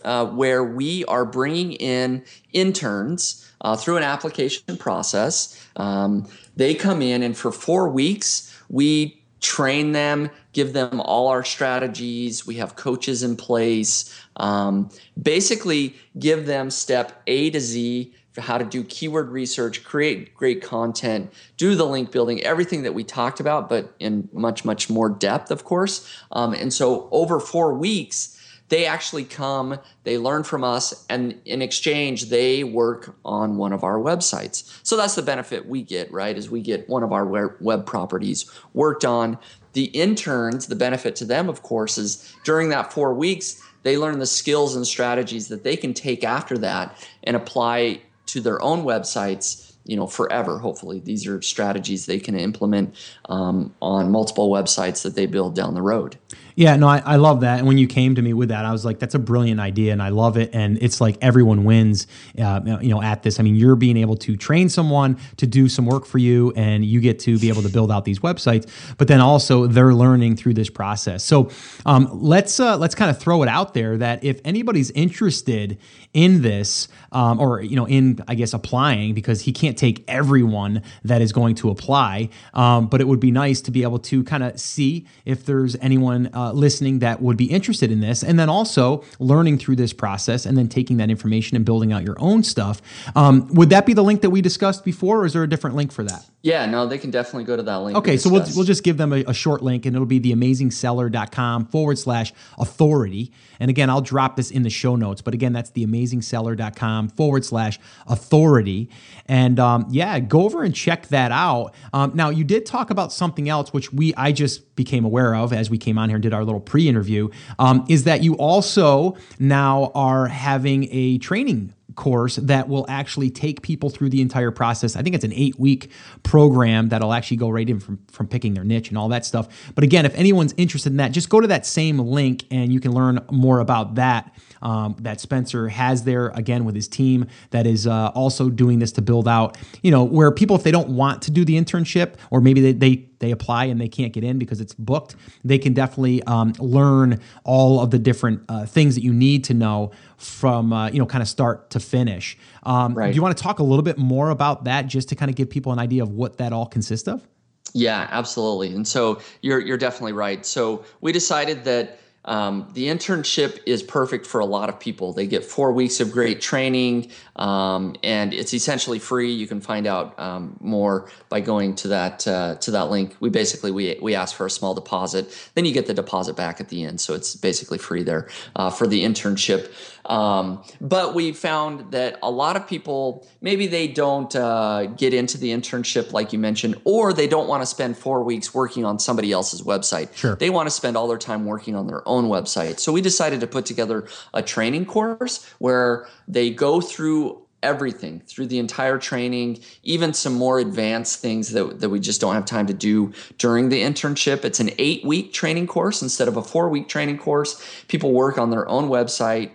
[0.04, 7.02] uh, where we are bringing in interns uh, through an application process um, they come
[7.02, 12.46] in and for four weeks we train them, give them all our strategies.
[12.46, 14.16] We have coaches in place.
[14.38, 14.90] Um,
[15.22, 20.62] basically, give them step A to Z for how to do keyword research, create great
[20.62, 25.10] content, do the link building, everything that we talked about, but in much, much more
[25.10, 26.08] depth, of course.
[26.32, 28.41] Um, and so, over four weeks,
[28.72, 33.84] they actually come, they learn from us, and in exchange, they work on one of
[33.84, 34.80] our websites.
[34.82, 36.38] So that's the benefit we get, right?
[36.38, 37.26] Is we get one of our
[37.60, 39.38] web properties worked on.
[39.74, 44.20] The interns, the benefit to them, of course, is during that four weeks, they learn
[44.20, 48.86] the skills and strategies that they can take after that and apply to their own
[48.86, 52.96] websites you know forever hopefully these are strategies they can implement
[53.30, 56.18] um, on multiple websites that they build down the road
[56.56, 57.60] yeah, no, I, I love that.
[57.60, 59.94] And when you came to me with that, I was like, that's a brilliant idea,
[59.94, 60.50] and I love it.
[60.54, 62.08] And it's like everyone wins,
[62.40, 63.40] uh, you know, at this.
[63.40, 66.86] I mean, you're being able to train someone to do some work for you, and
[66.86, 68.70] you get to be able to build out these websites.
[68.98, 71.24] But then also they're learning through this process.
[71.24, 71.50] So
[71.86, 75.78] um, let's uh, let's kind of throw it out there that if anybody's interested
[76.14, 80.82] in this, um, or you know, in I guess applying, because he can't take everyone
[81.04, 84.24] that is going to apply, um, but it would be nice to be able to
[84.26, 86.30] kind of see if there's anyone.
[86.34, 89.94] Uh, uh, listening that would be interested in this, and then also learning through this
[89.94, 92.82] process, and then taking that information and building out your own stuff.
[93.16, 95.76] Um, would that be the link that we discussed before, or is there a different
[95.76, 96.26] link for that?
[96.42, 97.96] Yeah, no, they can definitely go to that link.
[97.98, 101.68] Okay, so we'll, we'll just give them a, a short link, and it'll be theamazingseller.com
[101.68, 103.32] forward slash authority.
[103.60, 107.80] And again, I'll drop this in the show notes, but again, that's theamazingseller.com forward slash
[108.08, 108.90] authority.
[109.28, 111.74] And um, yeah, go over and check that out.
[111.94, 115.54] Um, now, you did talk about something else, which we I just became aware of
[115.54, 118.36] as we came on here and did our little pre interview, um, is that you
[118.36, 124.52] also now are having a training course that will actually take people through the entire
[124.52, 124.96] process.
[124.96, 125.92] I think it's an eight week
[126.24, 129.48] program that'll actually go right in from, from picking their niche and all that stuff.
[129.76, 132.80] But again, if anyone's interested in that, just go to that same link and you
[132.80, 134.34] can learn more about that.
[134.62, 138.92] Um, that Spencer has there again with his team that is uh, also doing this
[138.92, 142.14] to build out, you know, where people, if they don't want to do the internship
[142.30, 145.16] or maybe they, they they apply and they can't get in because it's booked,
[145.46, 149.54] they can definitely um, learn all of the different uh, things that you need to
[149.54, 152.38] know from uh, you know kind of start to finish.
[152.64, 153.12] Um, right.
[153.12, 155.36] Do you want to talk a little bit more about that, just to kind of
[155.36, 157.26] give people an idea of what that all consists of?
[157.74, 158.76] Yeah, absolutely.
[158.76, 160.46] And so you're you're definitely right.
[160.46, 165.12] So we decided that um, the internship is perfect for a lot of people.
[165.12, 169.32] They get four weeks of great training, um, and it's essentially free.
[169.32, 173.16] You can find out um, more by going to that uh, to that link.
[173.20, 176.60] We basically we we ask for a small deposit, then you get the deposit back
[176.60, 177.02] at the end.
[177.02, 179.72] So it's basically free there uh, for the internship.
[180.06, 185.38] Um, but we found that a lot of people maybe they don't uh, get into
[185.38, 189.00] the internship like you mentioned, or they don't want to spend four weeks working on
[189.00, 190.14] somebody else's website.
[190.16, 190.36] Sure.
[190.36, 192.80] They want to spend all their time working on their own website.
[192.80, 197.31] So we decided to put together a training course where they go through
[197.64, 202.34] everything through the entire training, even some more advanced things that, that we just don't
[202.34, 204.44] have time to do during the internship.
[204.44, 207.64] It's an eight week training course instead of a four week training course.
[207.88, 209.52] People work on their own website.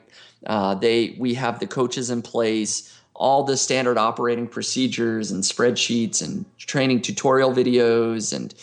[0.46, 6.22] Uh, they we have the coaches in place all the standard operating procedures and spreadsheets
[6.22, 8.54] and training tutorial videos and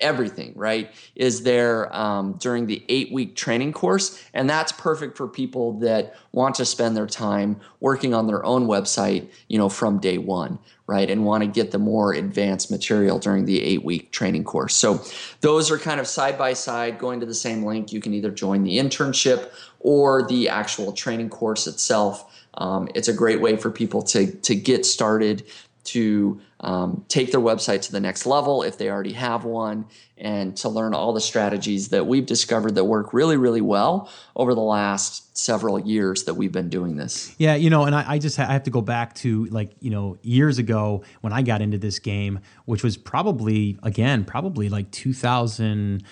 [0.00, 4.22] everything, right, is there um, during the eight week training course.
[4.34, 8.66] And that's perfect for people that want to spend their time working on their own
[8.66, 13.18] website, you know, from day one, right, and want to get the more advanced material
[13.18, 14.74] during the eight week training course.
[14.74, 15.02] So
[15.40, 17.92] those are kind of side by side going to the same link.
[17.92, 22.46] You can either join the internship or the actual training course itself.
[22.54, 25.44] Um, it's a great way for people to to get started
[25.84, 29.86] to um, take their website to the next level if they already have one,
[30.16, 34.54] and to learn all the strategies that we've discovered that work really, really well over
[34.54, 37.34] the last several years that we've been doing this.
[37.38, 39.70] Yeah, you know, and I, I just ha- I have to go back to like
[39.80, 44.68] you know years ago when I got into this game, which was probably again probably
[44.68, 46.02] like 2000-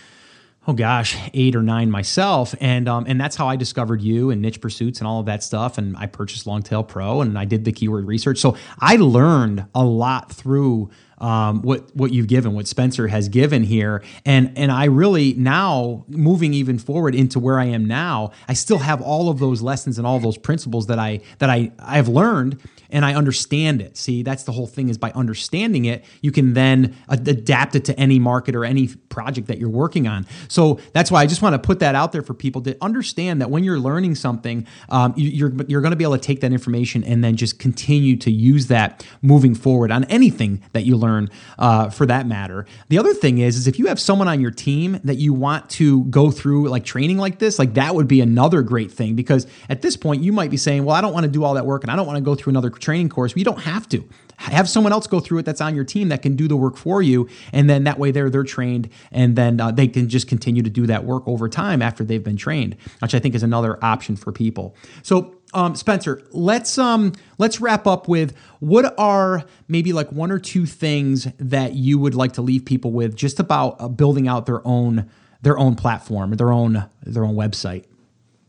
[0.67, 4.43] oh gosh, eight or nine myself, and um, and that's how I discovered you and
[4.43, 5.79] niche pursuits and all of that stuff.
[5.79, 8.39] And I purchased Longtail Pro and I did the keyword research.
[8.39, 13.65] So I learned a lot through um, what what you've given, what Spencer has given
[13.65, 18.55] here, and and I really now moving even forward into where I am now, I
[18.55, 21.97] still have all of those lessons and all those principles that I that I I
[21.97, 22.61] have learned
[22.91, 23.97] and I understand it.
[23.97, 27.99] See, that's the whole thing is by understanding it, you can then adapt it to
[27.99, 30.27] any market or any project that you're working on.
[30.49, 33.41] So that's why I just want to put that out there for people to understand
[33.41, 36.41] that when you're learning something, um, you, are you're going to be able to take
[36.41, 40.97] that information and then just continue to use that moving forward on anything that you
[40.97, 42.67] learn learn uh, for that matter.
[42.89, 45.71] The other thing is, is if you have someone on your team that you want
[45.71, 49.47] to go through like training like this, like that would be another great thing because
[49.69, 51.67] at this point you might be saying, well, I don't want to do all that
[51.67, 53.35] work and I don't want to go through another training course.
[53.37, 56.23] You don't have to have someone else go through it that's on your team that
[56.23, 59.61] can do the work for you and then that way they're they're trained and then
[59.61, 62.77] uh, they can just continue to do that work over time after they've been trained
[63.01, 67.87] which i think is another option for people so um, Spencer, let's um, let's wrap
[67.87, 72.43] up with what are maybe like one or two things that you would like to
[72.43, 75.09] leave people with just about uh, building out their own
[75.43, 77.85] their own platform, their own their own website.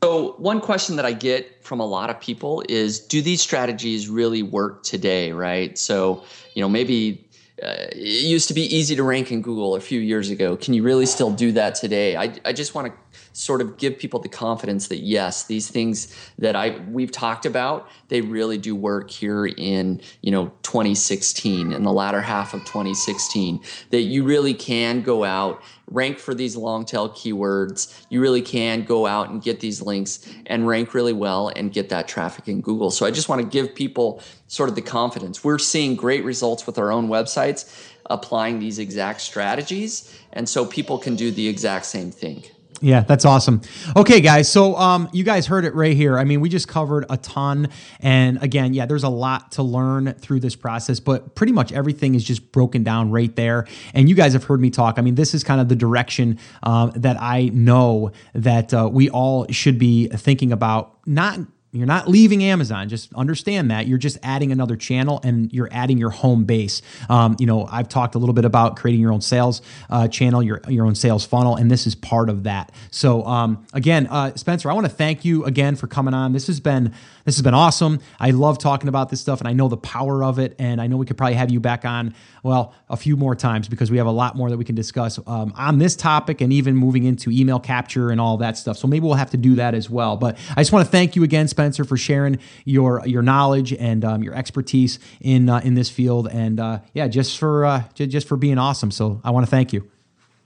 [0.04, 4.08] So one question that I get from a lot of people is, do these strategies
[4.08, 5.32] really work today?
[5.32, 5.78] Right.
[5.78, 6.24] So
[6.56, 7.28] you know maybe
[7.62, 10.56] uh, it used to be easy to rank in Google a few years ago.
[10.56, 12.16] Can you really still do that today?
[12.16, 12.94] I, I just want to
[13.38, 17.88] sort of give people the confidence that yes, these things that I we've talked about,
[18.08, 23.62] they really do work here in, you know, 2016 in the latter half of 2016
[23.92, 25.62] that you really can go out
[25.92, 28.06] rank for these long tail keywords.
[28.10, 31.90] You really can go out and get these links and rank really well and get
[31.90, 32.90] that traffic in Google.
[32.90, 35.44] So I just want to give people sort of the confidence.
[35.44, 40.18] We're seeing great results with our own websites applying these exact strategies.
[40.34, 42.44] And so people can do the exact same thing.
[42.80, 43.62] Yeah, that's awesome.
[43.96, 44.52] Okay, guys.
[44.52, 46.18] So, um, you guys heard it right here.
[46.20, 47.70] I mean, we just covered a ton.
[48.02, 52.14] And again, yeah, there's a lot to learn through this process, but pretty much everything
[52.14, 53.66] is just broken down right there.
[53.96, 55.00] And you guys have heard me talk.
[55.00, 59.10] I mean, this is kind of the direction um, that I know that uh, we
[59.10, 61.40] all should be thinking about, not
[61.78, 62.90] you're not leaving Amazon.
[62.90, 66.82] Just understand that you're just adding another channel and you're adding your home base.
[67.10, 70.42] Um, you know, I've talked a little bit about creating your own sales uh, channel,
[70.44, 72.72] your your own sales funnel, and this is part of that.
[72.92, 76.34] So um, again, uh, Spencer, I want to thank you again for coming on.
[76.34, 76.94] This has been
[77.28, 78.00] This has been awesome.
[78.22, 80.56] I love talking about this stuff and I know the power of it.
[80.60, 83.68] And I know we could probably have you back on, well, a few more times
[83.68, 86.54] because we have a lot more that we can discuss um, on this topic and
[86.54, 88.78] even moving into email capture and all that stuff.
[88.78, 90.16] So maybe we'll have to do that as well.
[90.16, 94.06] But I just want to thank you again, Spencer, for sharing your your knowledge and
[94.06, 96.30] um, your expertise in uh, in this field.
[96.32, 98.90] And uh, yeah, just for uh, just for being awesome.
[98.90, 99.92] So I want to thank you.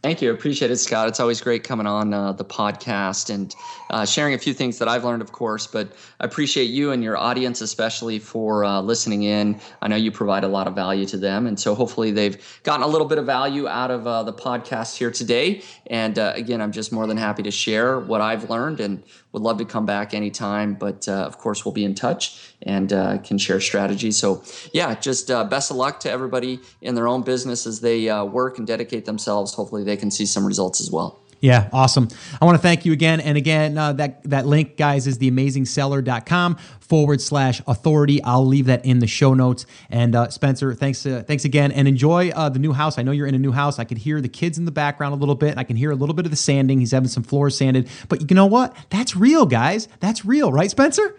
[0.02, 0.32] Thank you.
[0.32, 1.08] Appreciate it, Scott.
[1.10, 3.56] It's always great coming on uh, the podcast and
[3.92, 5.68] uh, sharing a few things that I've learned, of course.
[5.68, 9.62] But I appreciate you and your audience, especially for uh, listening in.
[9.80, 11.46] I know you provide a lot of value to them.
[11.46, 14.98] And so hopefully they've gotten a little bit of value out of uh, the podcast
[14.98, 15.62] here today.
[15.86, 19.44] And uh, again, I'm just more than happy to share what I've learned and would
[19.44, 20.74] love to come back anytime.
[20.74, 22.90] But uh, of course, we'll be in touch and
[23.24, 24.18] can share strategies.
[24.18, 24.44] So,
[24.74, 28.68] yeah, just best of luck to everybody in their own business as they work and
[28.68, 29.54] dedicate themselves.
[29.54, 31.22] Hopefully, they can see some results as well.
[31.42, 32.08] Yeah, awesome.
[32.40, 33.20] I want to thank you again.
[33.20, 38.22] And again, uh, that, that link, guys, is theamazingseller.com forward slash authority.
[38.24, 39.66] I'll leave that in the show notes.
[39.90, 41.72] And uh, Spencer, thanks uh, thanks again.
[41.72, 43.00] And enjoy uh, the new house.
[43.00, 43.80] I know you're in a new house.
[43.80, 45.58] I could hear the kids in the background a little bit.
[45.58, 46.80] I can hear a little bit of the sanding.
[46.80, 47.90] He's having some floors sanded.
[48.08, 48.76] But you know what?
[48.92, 49.88] That's real, guys.
[50.00, 51.18] That's real, right, Spencer?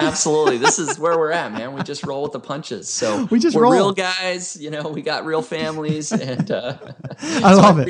[0.00, 0.56] Absolutely.
[0.56, 1.74] This is where we're at, man.
[1.74, 2.88] We just roll with the punches.
[2.88, 3.72] So we just we're roll.
[3.72, 4.56] real guys.
[4.56, 6.78] You know, we got real families, and uh,
[7.20, 7.88] I love it.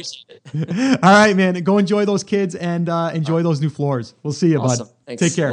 [0.53, 0.99] it.
[1.03, 1.55] All right, man.
[1.63, 4.15] Go enjoy those kids and uh, enjoy those new floors.
[4.23, 4.87] We'll see you, awesome.
[4.87, 4.95] bud.
[5.07, 5.23] Thanks.
[5.23, 5.53] Take care.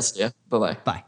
[0.50, 0.78] We'll Bye-bye.
[0.84, 1.04] Bye.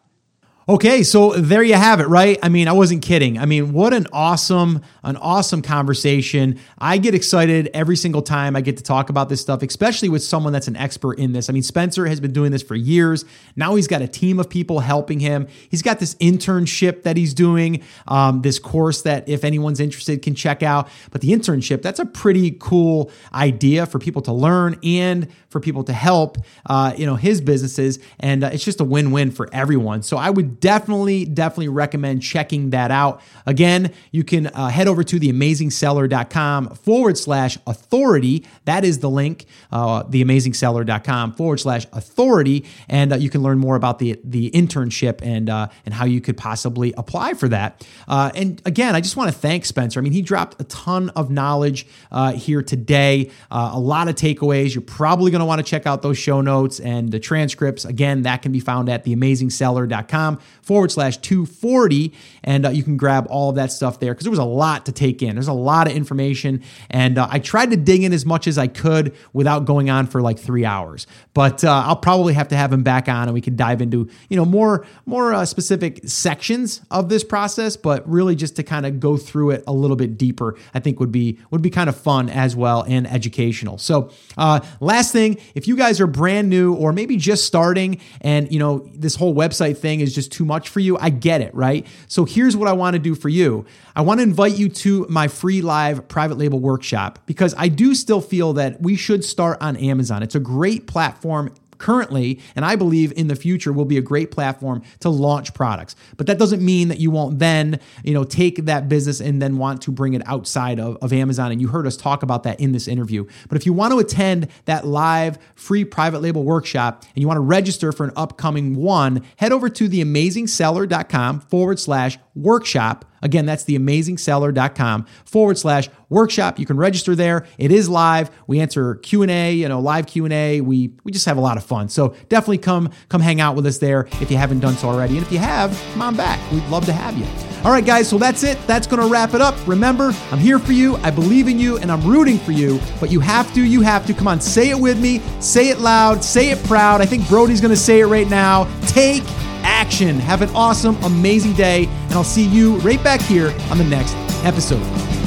[0.69, 2.39] Okay, so there you have it, right?
[2.41, 3.37] I mean, I wasn't kidding.
[3.37, 6.57] I mean, what an awesome, an awesome conversation.
[6.79, 10.23] I get excited every single time I get to talk about this stuff, especially with
[10.23, 11.49] someone that's an expert in this.
[11.49, 13.25] I mean, Spencer has been doing this for years.
[13.57, 15.47] Now he's got a team of people helping him.
[15.69, 20.33] He's got this internship that he's doing, um, this course that if anyone's interested can
[20.33, 20.87] check out.
[21.11, 25.83] But the internship, that's a pretty cool idea for people to learn and for people
[25.83, 26.37] to help,
[26.67, 27.99] uh, you know, his businesses.
[28.21, 30.03] And uh, it's just a win-win for everyone.
[30.03, 33.21] So I would definitely, definitely recommend checking that out.
[33.45, 38.45] Again, you can uh, head over to theamazingseller.com forward slash authority.
[38.65, 42.65] That is the link, uh, theamazingseller.com forward slash authority.
[42.89, 46.21] And uh, you can learn more about the, the internship and, uh, and how you
[46.21, 47.87] could possibly apply for that.
[48.07, 49.99] Uh, and again, I just want to thank Spencer.
[49.99, 54.73] I mean, he dropped a ton of knowledge uh, here today, a lot of takeaways.
[54.73, 57.85] You're probably going to want to check out those show notes and the transcripts.
[57.85, 62.13] Again, that can be found at theamazingseller.com forward slash 240.
[62.43, 64.85] And uh, you can grab all of that stuff there because there was a lot
[64.85, 65.35] to take in.
[65.35, 66.63] There's a lot of information.
[66.89, 70.07] And uh, I tried to dig in as much as I could without going on
[70.07, 71.07] for like three hours.
[71.33, 74.09] But uh, I'll probably have to have him back on and we can dive into,
[74.29, 78.85] you know, more, more uh, specific sections of this process, but really just to kind
[78.85, 81.89] of go through it a little bit deeper, I think would be, would be kind
[81.89, 83.77] of fun as well and educational.
[83.77, 88.51] So uh, last thing, if you guys are brand new or maybe just starting and,
[88.51, 91.53] you know, this whole website thing is just too much for you, I get it,
[91.55, 91.87] right?
[92.07, 93.65] So here's what I want to do for you.
[93.95, 97.95] I want to invite you to my free live private label workshop because I do
[97.95, 100.23] still feel that we should start on Amazon.
[100.23, 104.31] It's a great platform currently, and I believe in the future will be a great
[104.31, 105.95] platform to launch products.
[106.17, 109.57] But that doesn't mean that you won't then, you know, take that business and then
[109.57, 111.51] want to bring it outside of, of Amazon.
[111.51, 113.25] And you heard us talk about that in this interview.
[113.49, 117.37] But if you want to attend that live free private label workshop and you want
[117.37, 123.63] to register for an upcoming one, head over to theamazingseller.com forward slash workshop Again, that's
[123.63, 126.59] theamazingseller.com forward slash workshop.
[126.59, 127.47] You can register there.
[127.57, 128.29] It is live.
[128.45, 130.61] We answer Q&A, you know, live Q&A.
[130.61, 131.89] We, we just have a lot of fun.
[131.89, 135.17] So definitely come, come hang out with us there if you haven't done so already.
[135.17, 136.39] And if you have, come on back.
[136.51, 137.52] We'd love to have you.
[137.63, 138.57] All right, guys, so that's it.
[138.67, 139.55] That's going to wrap it up.
[139.65, 140.97] Remember, I'm here for you.
[140.97, 144.05] I believe in you and I'm rooting for you, but you have to, you have
[144.07, 144.13] to.
[144.13, 145.19] Come on, say it with me.
[145.39, 146.25] Say it loud.
[146.25, 146.99] Say it proud.
[146.99, 148.65] I think Brody's going to say it right now.
[148.87, 149.23] Take
[149.63, 150.19] action.
[150.19, 154.13] Have an awesome, amazing day, and I'll see you right back here on the next
[154.43, 155.22] episode.